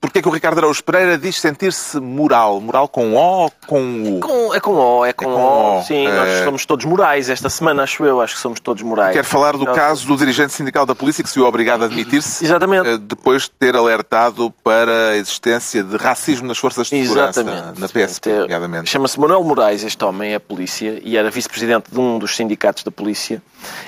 [0.00, 2.60] porque é que o Ricardo Araújo Pereira diz sentir-se moral.
[2.60, 4.20] Moral com O ou com U?
[4.20, 5.78] Com- é com O, é com, com O.
[5.80, 6.12] O, Sim, é.
[6.12, 8.20] nós somos todos morais esta semana, acho eu.
[8.20, 9.12] Acho que somos todos morais.
[9.12, 11.86] Quero falar do Nós- caso do dirigente sindical da polícia que se viu obrigado a
[11.86, 12.88] admitir-se Exatamente.
[12.88, 17.80] eh, depois de ter alertado para a existência de racismo nas forças de segurança, Exatamente.
[17.80, 18.84] na PSP, É.
[18.86, 22.90] Chama-se Manuel Moraes, este homem é polícia e era vice-presidente de um dos sindicatos da
[22.90, 23.42] polícia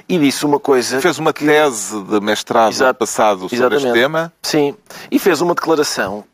[0.09, 1.01] e disse uma coisa.
[1.01, 2.99] Fez uma tese de mestrado Exato.
[2.99, 3.87] passado sobre Exatamente.
[3.87, 4.33] este tema.
[4.43, 4.75] Sim,
[5.11, 5.84] e fez uma declaração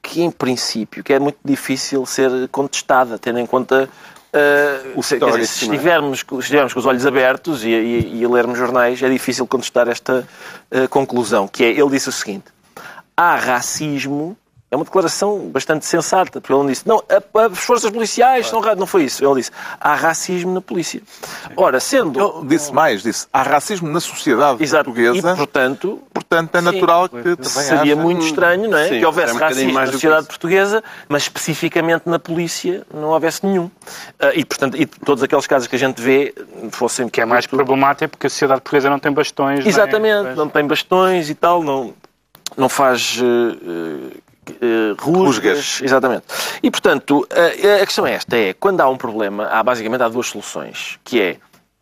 [0.02, 3.88] que, em princípio, que é muito difícil ser contestada, tendo em conta.
[4.32, 5.68] uh, O dizer, se é?
[5.68, 9.88] estivermos, se estivermos com os olhos abertos e, e, e lermos jornais, é difícil contestar
[9.88, 10.26] esta
[10.70, 12.46] uh, conclusão, que é, ele disse o seguinte,
[13.16, 14.36] há racismo,
[14.70, 18.60] é uma declaração bastante sensata, porque ele não disse, não, a- as forças policiais são
[18.60, 19.50] ra-", não foi isso, ele disse,
[19.80, 21.02] há racismo na polícia.
[21.56, 22.20] Ora, sendo...
[22.20, 26.64] Ele disse mais, disse há racismo na sociedade Exato, portuguesa, e portanto, portanto é Sim.
[26.64, 27.96] natural que também Seria haja...
[27.96, 28.88] muito estranho, não é?
[28.88, 32.86] Sim, que houvesse é um racismo mais na que sociedade portuguesa, mas especificamente na polícia
[32.94, 33.70] não houvesse nenhum.
[34.18, 36.32] Ah, e, portanto, e todos aqueles casos que a gente vê
[36.70, 37.08] fossem...
[37.08, 39.58] Que é mais problemático é porque a sociedade portuguesa não tem bastões.
[39.60, 39.68] não é?
[39.68, 41.92] Exatamente, não tem bastões e tal, não,
[42.56, 44.16] não faz eh,
[44.60, 45.56] eh, rusgas.
[45.56, 45.82] Rusgas.
[45.82, 46.24] Exatamente.
[46.62, 50.08] E, portanto, a, a questão é esta, é, quando há um problema, há basicamente há
[50.08, 51.36] duas soluções, que é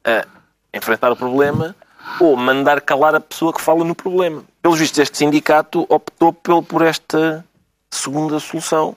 [0.05, 0.25] eh,
[0.73, 1.75] enfrentar o problema
[2.21, 4.43] ou mandar calar a pessoa que fala no problema.
[4.63, 7.45] Pelos vistos, este sindicato optou pel- por esta
[7.91, 8.97] segunda solução.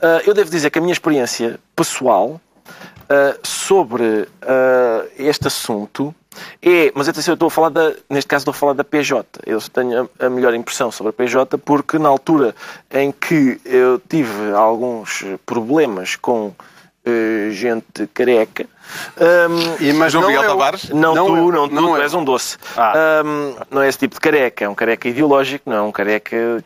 [0.00, 2.40] Ah, eu devo dizer que a minha experiência pessoal
[3.08, 6.14] ah, sobre ah, este assunto
[6.62, 9.26] é, mas atenção, eu estou a falar da, neste caso estou a falar da PJ.
[9.46, 12.54] Eu tenho a, a melhor impressão sobre a PJ porque na altura
[12.90, 16.52] em que eu tive alguns problemas com
[17.06, 18.66] eh, gente careca,
[19.18, 20.48] ahm, E, mas João Miguel eu.
[20.50, 20.90] Tavares?
[20.90, 22.02] não, Não tu, eu, não tu, não tu eu.
[22.02, 22.58] és um doce.
[22.76, 22.92] Ah.
[23.20, 26.62] Ahm, não é esse tipo de careca, é um careca ideológico, não é um careca,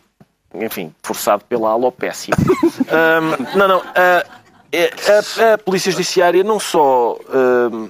[0.55, 2.35] enfim, forçado pela alopécia.
[2.91, 3.83] Ahm, não, não.
[3.95, 4.27] é-
[4.73, 7.89] a, a Polícia Judiciária não só ahm,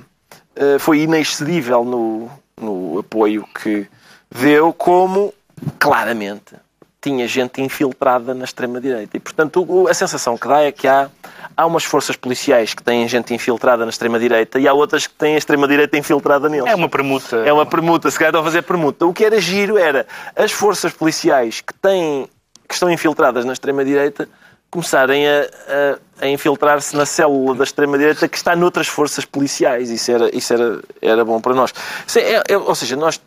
[0.57, 3.87] ah, foi inexcedível no, no apoio que
[4.31, 5.33] deu, como
[5.79, 6.55] claramente
[7.01, 9.17] tinha gente infiltrada na extrema-direita.
[9.17, 11.09] E, portanto, a sensação que dá é que há,
[11.57, 15.35] há umas forças policiais que têm gente infiltrada na extrema-direita e há outras que têm
[15.35, 16.71] a extrema-direita infiltrada neles.
[16.71, 17.37] É uma permuta.
[17.37, 19.07] É uma permuta, se calhar estão a fazer permuta.
[19.07, 20.07] O que era giro era
[20.37, 22.29] as forças policiais que têm
[22.69, 24.29] que estão infiltradas na extrema-direita
[24.71, 29.89] começarem a, a- a infiltrar-se na célula da extrema-direita que está noutras forças policiais.
[29.91, 31.73] Isso era, isso era, era bom para nós.
[32.07, 33.21] Se- é- é- ou seja, nós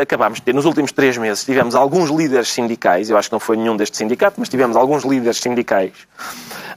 [0.00, 3.40] acabámos de ter, nos últimos três meses, tivemos alguns líderes sindicais, eu acho que não
[3.40, 5.92] foi nenhum deste sindicato, mas tivemos alguns líderes sindicais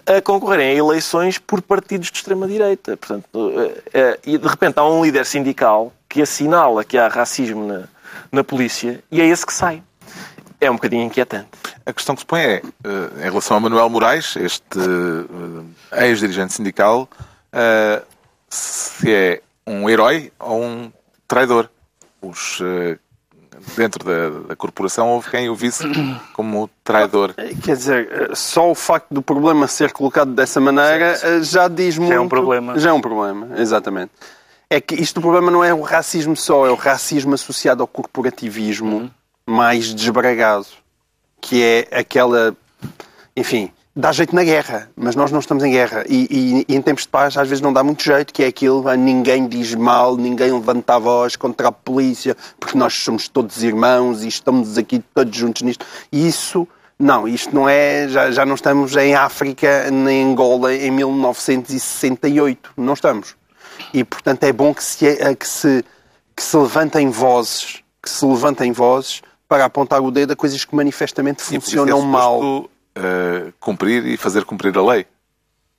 [0.06, 2.98] a concorrerem a eleições por partidos de extrema-direita.
[3.14, 7.84] Eh, eh, e de repente há um líder sindical que assinala que há racismo na,
[8.32, 9.84] na polícia e é esse que sai.
[10.60, 11.50] É um bocadinho inquietante.
[11.86, 14.80] A questão que se põe é, eh, em relação a Manuel Moraes, este
[15.92, 17.08] eh, ex-dirigente sindical,
[17.54, 18.02] eh,
[18.50, 20.92] se é um herói ou um
[21.28, 21.70] traidor.
[22.20, 22.60] Os,
[23.78, 25.84] dentro da, da corporação houve quem o visse
[26.34, 27.36] como traidor.
[27.64, 32.12] Quer dizer, só o facto do problema ser colocado dessa maneira já diz muito.
[32.12, 32.80] é um problema.
[32.80, 34.12] Já é um problema, exatamente.
[34.68, 37.88] É que isto o problema não é o racismo só, é o racismo associado ao
[37.88, 39.12] corporativismo Uhum.
[39.48, 40.68] Mais desbragado,
[41.40, 42.56] que é aquela,
[43.36, 46.04] enfim, dá jeito na guerra, mas nós não estamos em guerra.
[46.08, 48.48] E, e- e em tempos de paz às vezes não dá muito jeito, que é
[48.48, 53.64] aquilo, ninguém diz mal, ninguém levanta a voz contra a polícia, porque nós somos todos
[53.64, 55.86] irmãos e estamos aqui todos juntos nisto.
[56.12, 56.68] E isso,
[57.00, 62.72] não, isto não é, já, já não estamos em África, nem em Angola em 1968,
[62.76, 63.36] não estamos.
[63.94, 65.86] E portanto é bom que se, que se,
[66.36, 70.76] que se levantem vozes, que se levantem vozes para apontar o dedo a coisas que
[70.76, 72.70] manifestamente E isso funcionam é mal.
[72.96, 75.06] eh, cumprir e fazer cumprir a lei.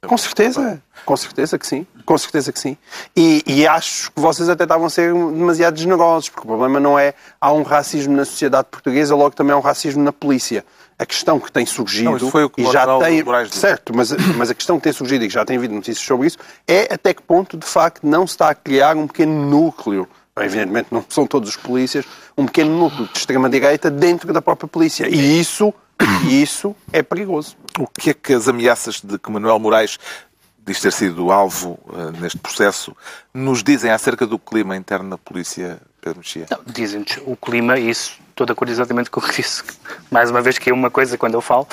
[0.07, 2.77] Com certeza, com certeza que sim, com certeza que sim.
[3.17, 6.97] E, e acho que vocês até estavam a ser demasiado generosos, porque o problema não
[6.97, 10.65] é há um racismo na sociedade portuguesa, logo também há um racismo na polícia.
[10.97, 14.51] A questão que tem surgido Não, foi o que e já tem certo, mas, mas
[14.51, 17.13] a questão que tem surgido e que já tem havido notícias sobre isso é até
[17.13, 20.09] que ponto de facto não se está a criar um pequeno núcleo.
[20.41, 22.05] Evidentemente não são todos os polícias,
[22.39, 25.09] um pequeno núcleo de extrema direita dentro da própria polícia.
[25.09, 25.75] E isso,
[26.31, 27.57] isso é perigoso.
[27.77, 29.99] O que é que as ameaças de que Manuel Moraes
[30.65, 32.95] diz ter sido alvo uh, neste processo,
[33.35, 36.47] nos dizem acerca do clima interno na polícia, Pedro Mexia?
[36.67, 39.63] Dizem-nos o clima, isso estou de acordo exatamente com o que disse.
[40.11, 41.67] Mais uma vez que é uma coisa quando eu falo,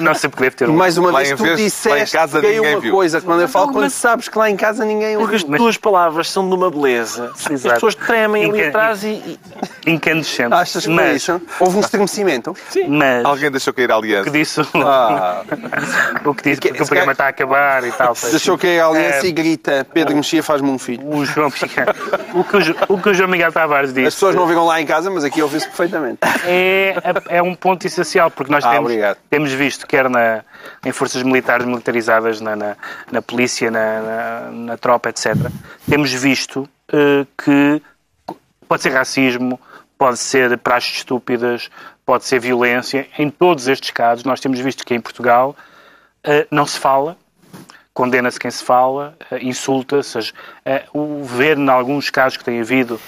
[0.00, 0.74] não sempre deve ter um.
[0.74, 2.92] Mais uma vez tu vez, disseste casa, que é uma viu.
[2.92, 5.38] coisa quando eu falo, quando sabes que lá em casa ninguém ouve.
[5.38, 7.32] Porque as tuas palavras são de uma beleza.
[7.50, 7.68] Exato.
[7.68, 9.38] As pessoas tremem ali atrás e...
[9.86, 10.52] Incandescentes.
[10.52, 11.16] Achas que mas...
[11.16, 11.40] isso?
[11.58, 12.56] Houve um estremecimento?
[12.70, 12.88] Sim.
[12.88, 13.24] Mas...
[13.24, 14.28] Alguém deixou cair a aliança.
[14.28, 14.60] O que disse...
[14.74, 15.42] Ah.
[16.24, 18.14] o que disse que, porque o programa está a acabar e tal.
[18.30, 19.28] Deixou cair a aliança é...
[19.28, 21.06] e grita Pedro Mexia faz-me um filho.
[21.08, 21.52] O João.
[22.34, 24.08] o, que o, o que o João Miguel Tavares disse...
[24.08, 26.94] As pessoas não viram lá em casa, mas aqui ouviu-se perfeitamente é,
[27.28, 28.92] é um ponto essencial, porque nós ah, temos,
[29.30, 30.44] temos visto, quer na,
[30.84, 32.76] em forças militares militarizadas, na, na,
[33.10, 35.34] na polícia, na, na, na, tropa, etc.,
[35.88, 37.82] temos visto uh, que
[38.68, 39.60] pode ser racismo,
[39.98, 41.70] pode ser praxes estúpidas,
[42.04, 43.06] pode ser violência.
[43.18, 45.56] Em todos estes casos, nós temos visto que em Portugal
[46.26, 47.16] uh, não se fala,
[47.94, 50.18] condena-se quem se fala, uh, insulta-se.
[50.18, 53.00] Uh, o ver, em alguns casos que tem havido,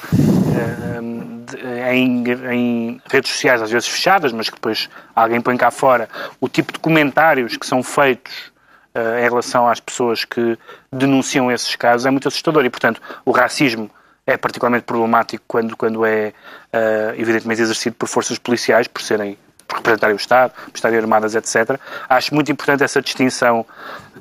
[1.92, 6.08] em, em, redes sociais, às vezes fechadas, mas que depois alguém põe cá fora,
[6.40, 8.52] o tipo de comentários que são feitos
[8.96, 10.56] em relação às pessoas que
[10.92, 12.64] denunciam esses casos é muito assustador.
[12.64, 13.90] E, portanto, o racismo
[14.24, 16.32] é particularmente problemático quando, quando é,
[17.16, 21.78] evidentemente, exercido por forças policiais, por serem por representarem o Estado, por estarem armadas, etc.
[22.08, 23.66] Acho muito importante essa distinção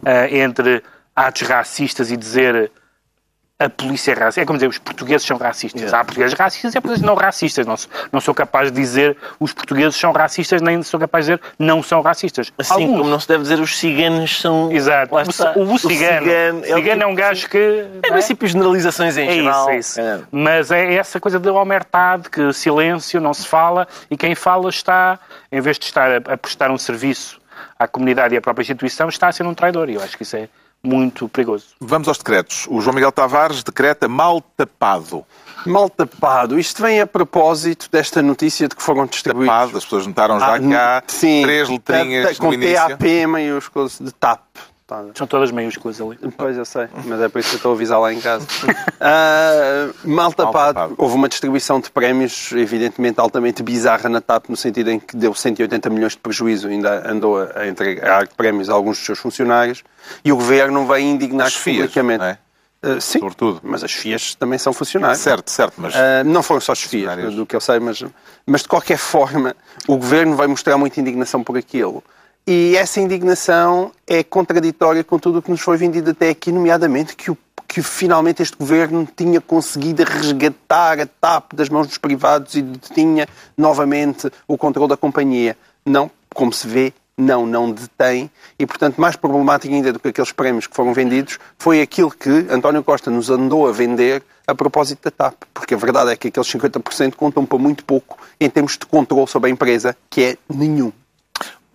[0.03, 0.83] uh, entre
[1.15, 2.71] atos racistas e dizer
[3.59, 4.41] a polícia é racista.
[4.41, 5.81] É como dizer, os portugueses são racistas.
[5.81, 5.99] Yeah.
[5.99, 7.65] Há portugueses racistas e há portugueses não racistas.
[7.65, 7.75] Não,
[8.11, 11.81] não sou capaz de dizer os portugueses são racistas, nem sou capaz de dizer não
[11.81, 12.51] são racistas.
[12.57, 12.97] Assim Alguns.
[12.97, 14.71] como não se deve dizer os ciganos são...
[14.71, 15.15] Exato.
[15.15, 17.57] O, o, o, cigano, cigano, é, cigano é um gajo que...
[17.57, 19.61] É, é princípio generalizações em é geral.
[19.61, 20.01] Isso, é isso.
[20.01, 20.19] É.
[20.31, 25.19] Mas é essa coisa da omertade, que silêncio, não se fala, e quem fala está,
[25.51, 27.42] em vez de estar a, a prestar um serviço
[27.83, 29.89] à comunidade e à própria instituição, está a ser um traidor.
[29.89, 30.49] E eu acho que isso é
[30.83, 31.67] muito perigoso.
[31.79, 32.67] Vamos aos decretos.
[32.69, 35.25] O João Miguel Tavares decreta mal tapado.
[35.65, 36.59] Mal tapado.
[36.59, 39.55] Isto vem a propósito desta notícia de que foram distribuídos...
[39.55, 42.81] Tapado, as pessoas notaram já ah, que há sim, três letrinhas com no início.
[42.81, 44.41] Com TAP maiúsculas de TAP.
[45.15, 46.17] São todas maiúsculas ali.
[46.37, 48.45] Pois, eu sei, mas é por isso que eu estou a avisar lá em casa.
[49.03, 50.95] Uh, mal, tapado, mal tapado.
[50.97, 55.33] Houve uma distribuição de prémios, evidentemente altamente bizarra na TAP, no sentido em que deu
[55.33, 59.83] 180 milhões de prejuízo, ainda andou a entregar prémios a alguns dos seus funcionários,
[60.23, 62.23] e o governo vai indignar-se publicamente.
[62.23, 62.37] É?
[62.83, 63.59] Uh, sim, Sobretudo.
[63.61, 65.19] mas as FIAs também são funcionários.
[65.19, 65.93] Certo, certo, mas...
[65.95, 68.03] Uh, não foram só as FIAs, do que eu sei, mas,
[68.45, 69.53] mas de qualquer forma
[69.87, 72.01] o Governo vai mostrar muita indignação por aquilo.
[72.45, 77.15] E essa indignação é contraditória com tudo o que nos foi vendido até aqui, nomeadamente
[77.15, 82.55] que, o, que finalmente este governo tinha conseguido resgatar a TAP das mãos dos privados
[82.55, 82.63] e
[82.93, 85.57] tinha novamente o controle da companhia.
[85.85, 88.29] Não, como se vê, não, não detém.
[88.59, 92.29] E, portanto, mais problemático ainda do que aqueles prémios que foram vendidos foi aquilo que
[92.49, 95.43] António Costa nos andou a vender a propósito da TAP.
[95.53, 99.27] Porque a verdade é que aqueles 50% contam para muito pouco em termos de controle
[99.27, 100.91] sobre a empresa, que é nenhum.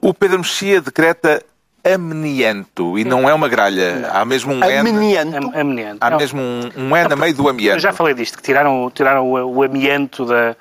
[0.01, 1.43] O Pedro Mexia decreta
[1.85, 4.11] amnianto e não é uma gralha.
[4.13, 5.37] Há mesmo um amnianto.
[5.57, 5.99] N.
[6.01, 7.77] Há mesmo um, um N a meio do amianto.
[7.77, 10.57] Eu já falei disto, que tiraram, tiraram o, o amianto da,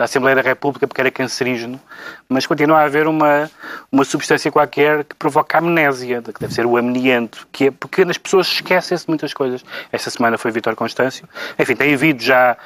[0.00, 1.78] da Assembleia da República porque era cancerígeno,
[2.26, 3.50] mas continua a haver uma,
[3.92, 8.16] uma substância qualquer que provoca amnésia, que deve ser o amnianto, que é porque as
[8.16, 9.62] pessoas esquecem-se de muitas coisas.
[9.92, 11.28] Esta semana foi Vitor Constâncio.
[11.58, 12.56] Enfim, tem havido já,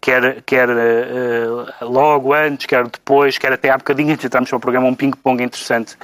[0.00, 4.88] quer, quer uh, logo antes, quer depois, quer até há bocadinho, tentámos para o programa
[4.88, 5.96] um ping-pong interessante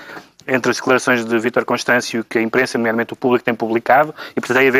[0.49, 4.41] entre as declarações de Vítor Constâncio que a imprensa, nomeadamente o público, tem publicado, e
[4.41, 4.73] portanto tem,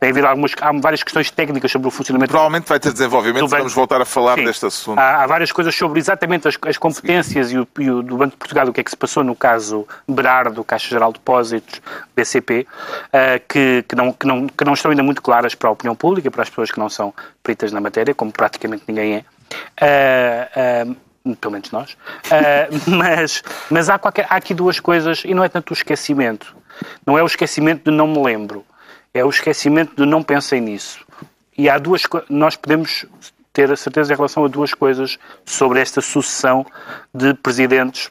[0.00, 2.30] tem havido algumas, há várias questões técnicas sobre o funcionamento.
[2.30, 4.44] Provavelmente vai ter desenvolvimento, vamos voltar a falar Sim.
[4.44, 4.98] deste assunto.
[4.98, 8.32] Há, há, várias coisas sobre exatamente as, as competências e o, e o, do Banco
[8.32, 11.82] de Portugal, o que é que se passou no caso Berardo, Caixa Geral de Depósitos,
[12.14, 12.66] BCP, uh,
[13.12, 15.96] eh, que, que, não, que, não, que não estão ainda muito claras para a opinião
[15.96, 17.12] pública, para as pessoas que não são
[17.42, 19.24] peritas na matéria, como praticamente ninguém é.
[19.80, 25.34] Uh, uh, pelo menos nós, uh, mas, mas há, qualquer, há aqui duas coisas, e
[25.34, 26.56] não é tanto o esquecimento,
[27.04, 28.64] não é o esquecimento de não me lembro,
[29.12, 31.04] é o esquecimento de não pensei nisso.
[31.56, 33.06] E há duas nós podemos
[33.52, 36.66] ter a certeza em relação a duas coisas sobre esta sucessão
[37.14, 38.10] de presidentes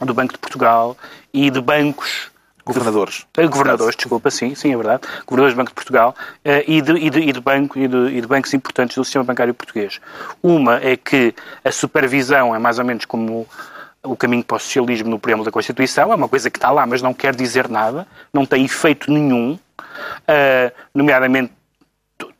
[0.00, 0.96] do Banco de Portugal
[1.34, 2.29] e de bancos
[2.64, 3.26] Governadores.
[3.36, 5.02] De, governadores, desculpa, sim, sim, é verdade.
[5.26, 7.96] Governadores do Banco de Portugal uh, e, de, e, de, e, de banco, e, de,
[7.96, 10.00] e de bancos importantes do sistema bancário português.
[10.42, 11.34] Uma é que
[11.64, 13.46] a supervisão é mais ou menos como
[14.02, 16.86] o caminho para o socialismo no preâmbulo da Constituição, é uma coisa que está lá,
[16.86, 21.52] mas não quer dizer nada, não tem efeito nenhum, uh, nomeadamente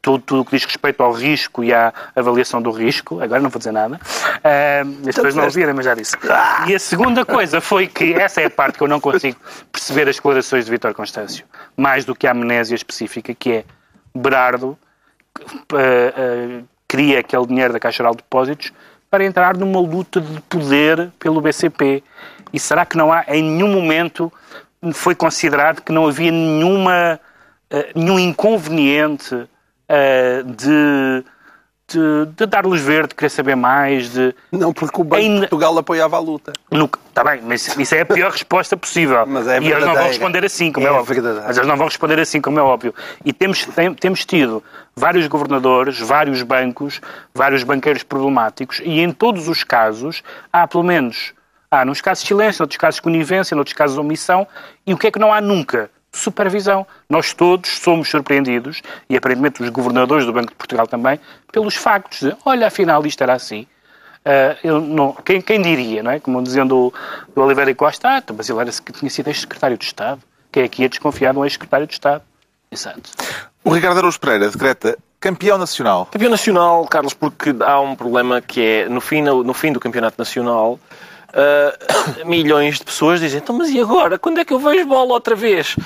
[0.02, 3.20] tudo, tudo que diz respeito ao risco e à avaliação do risco.
[3.20, 3.96] Agora não vou dizer nada.
[3.96, 6.16] Uh, as pessoas não ouviram, mas já disse.
[6.66, 9.38] E a segunda coisa foi que, essa é a parte que eu não consigo
[9.70, 11.44] perceber as declarações de Vítor Constâncio,
[11.76, 13.64] mais do que a amnésia específica, que é
[14.14, 18.72] Berardo uh, uh, cria aquele dinheiro da Caixa Geral de Depósitos
[19.10, 22.02] para entrar numa luta de poder pelo BCP.
[22.52, 24.32] E será que não há, em nenhum momento,
[24.92, 27.20] foi considerado que não havia nenhuma,
[27.94, 29.48] nenhum inconveniente
[29.90, 31.24] uh, de,
[31.88, 34.34] de, de, dar luz verde, de querer saber mais, de...
[34.52, 35.34] Não, porque o Banco em...
[35.34, 36.52] de Portugal apoiava a luta.
[37.08, 39.26] Está bem, mas isso é a pior resposta possível.
[39.26, 41.22] Mas é e eles não vão responder assim, como é, é óbvio.
[41.46, 42.94] Mas eles não vão responder assim, como é óbvio.
[43.24, 44.62] E temos, tem, temos tido
[44.94, 47.00] vários governadores, vários bancos,
[47.34, 50.22] vários banqueiros problemáticos, e em todos os casos
[50.52, 51.34] há pelo menos
[51.72, 54.44] Há, nos casos silêncio, noutros casos conivência, noutros casos omissão.
[54.84, 55.88] E o que é que não há nunca?
[56.12, 56.86] Supervisão.
[57.08, 61.20] Nós todos somos surpreendidos, e aparentemente os governadores do Banco de Portugal também,
[61.52, 63.66] pelos factos de, olha, afinal isto era assim.
[64.20, 66.20] Uh, não, quem, quem, diria, não é?
[66.20, 66.92] Como dizendo
[67.34, 70.20] o, Oliveira e Costa, ah, então, mas ele era, tinha sido ex-secretário de Estado.
[70.52, 72.22] Quem aqui é desconfiado um ex-secretário de Estado?
[72.70, 73.10] Exato.
[73.64, 76.06] O Ricardo Araújo Pereira decreta campeão nacional.
[76.06, 79.80] Campeão nacional, Carlos, porque há um problema que é, no fim, no, no fim do
[79.80, 80.78] campeonato nacional,
[81.30, 84.18] uh, milhões de pessoas dizem, então, mas e agora?
[84.18, 85.76] Quando é que eu vejo bola outra vez?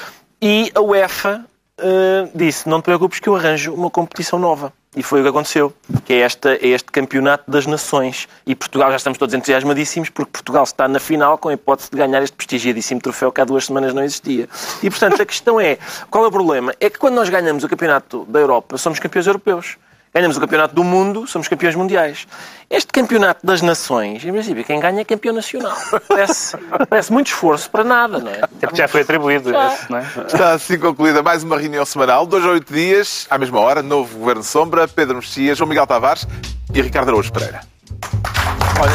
[0.40, 1.44] E a UEFA
[1.78, 4.72] uh, disse, não te preocupes que eu arranjo uma competição nova.
[4.96, 5.74] E foi o que aconteceu,
[6.04, 8.28] que é, esta, é este campeonato das nações.
[8.46, 11.96] E Portugal, já estamos todos entusiasmadíssimos, porque Portugal está na final com a hipótese de
[11.96, 14.48] ganhar este prestigiadíssimo troféu que há duas semanas não existia.
[14.82, 15.78] E, portanto, a questão é,
[16.08, 16.72] qual é o problema?
[16.78, 19.76] É que quando nós ganhamos o campeonato da Europa, somos campeões europeus
[20.14, 22.26] ganhamos o campeonato do mundo, somos campeões mundiais.
[22.70, 25.76] Este campeonato das nações, em princípio, quem ganha é campeão nacional.
[26.08, 26.56] Parece,
[26.88, 28.38] parece muito esforço para nada, não é?
[28.42, 29.50] Até porque já foi atribuído.
[29.50, 30.06] Esse, não é?
[30.26, 34.18] Está assim concluída mais uma reunião semanal, dois a oito dias, à mesma hora, novo
[34.18, 36.26] Governo Sombra, Pedro Mexia, João Miguel Tavares
[36.72, 37.60] e Ricardo Araújo Pereira.
[38.80, 38.92] Olha,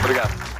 [0.00, 0.53] obrigado.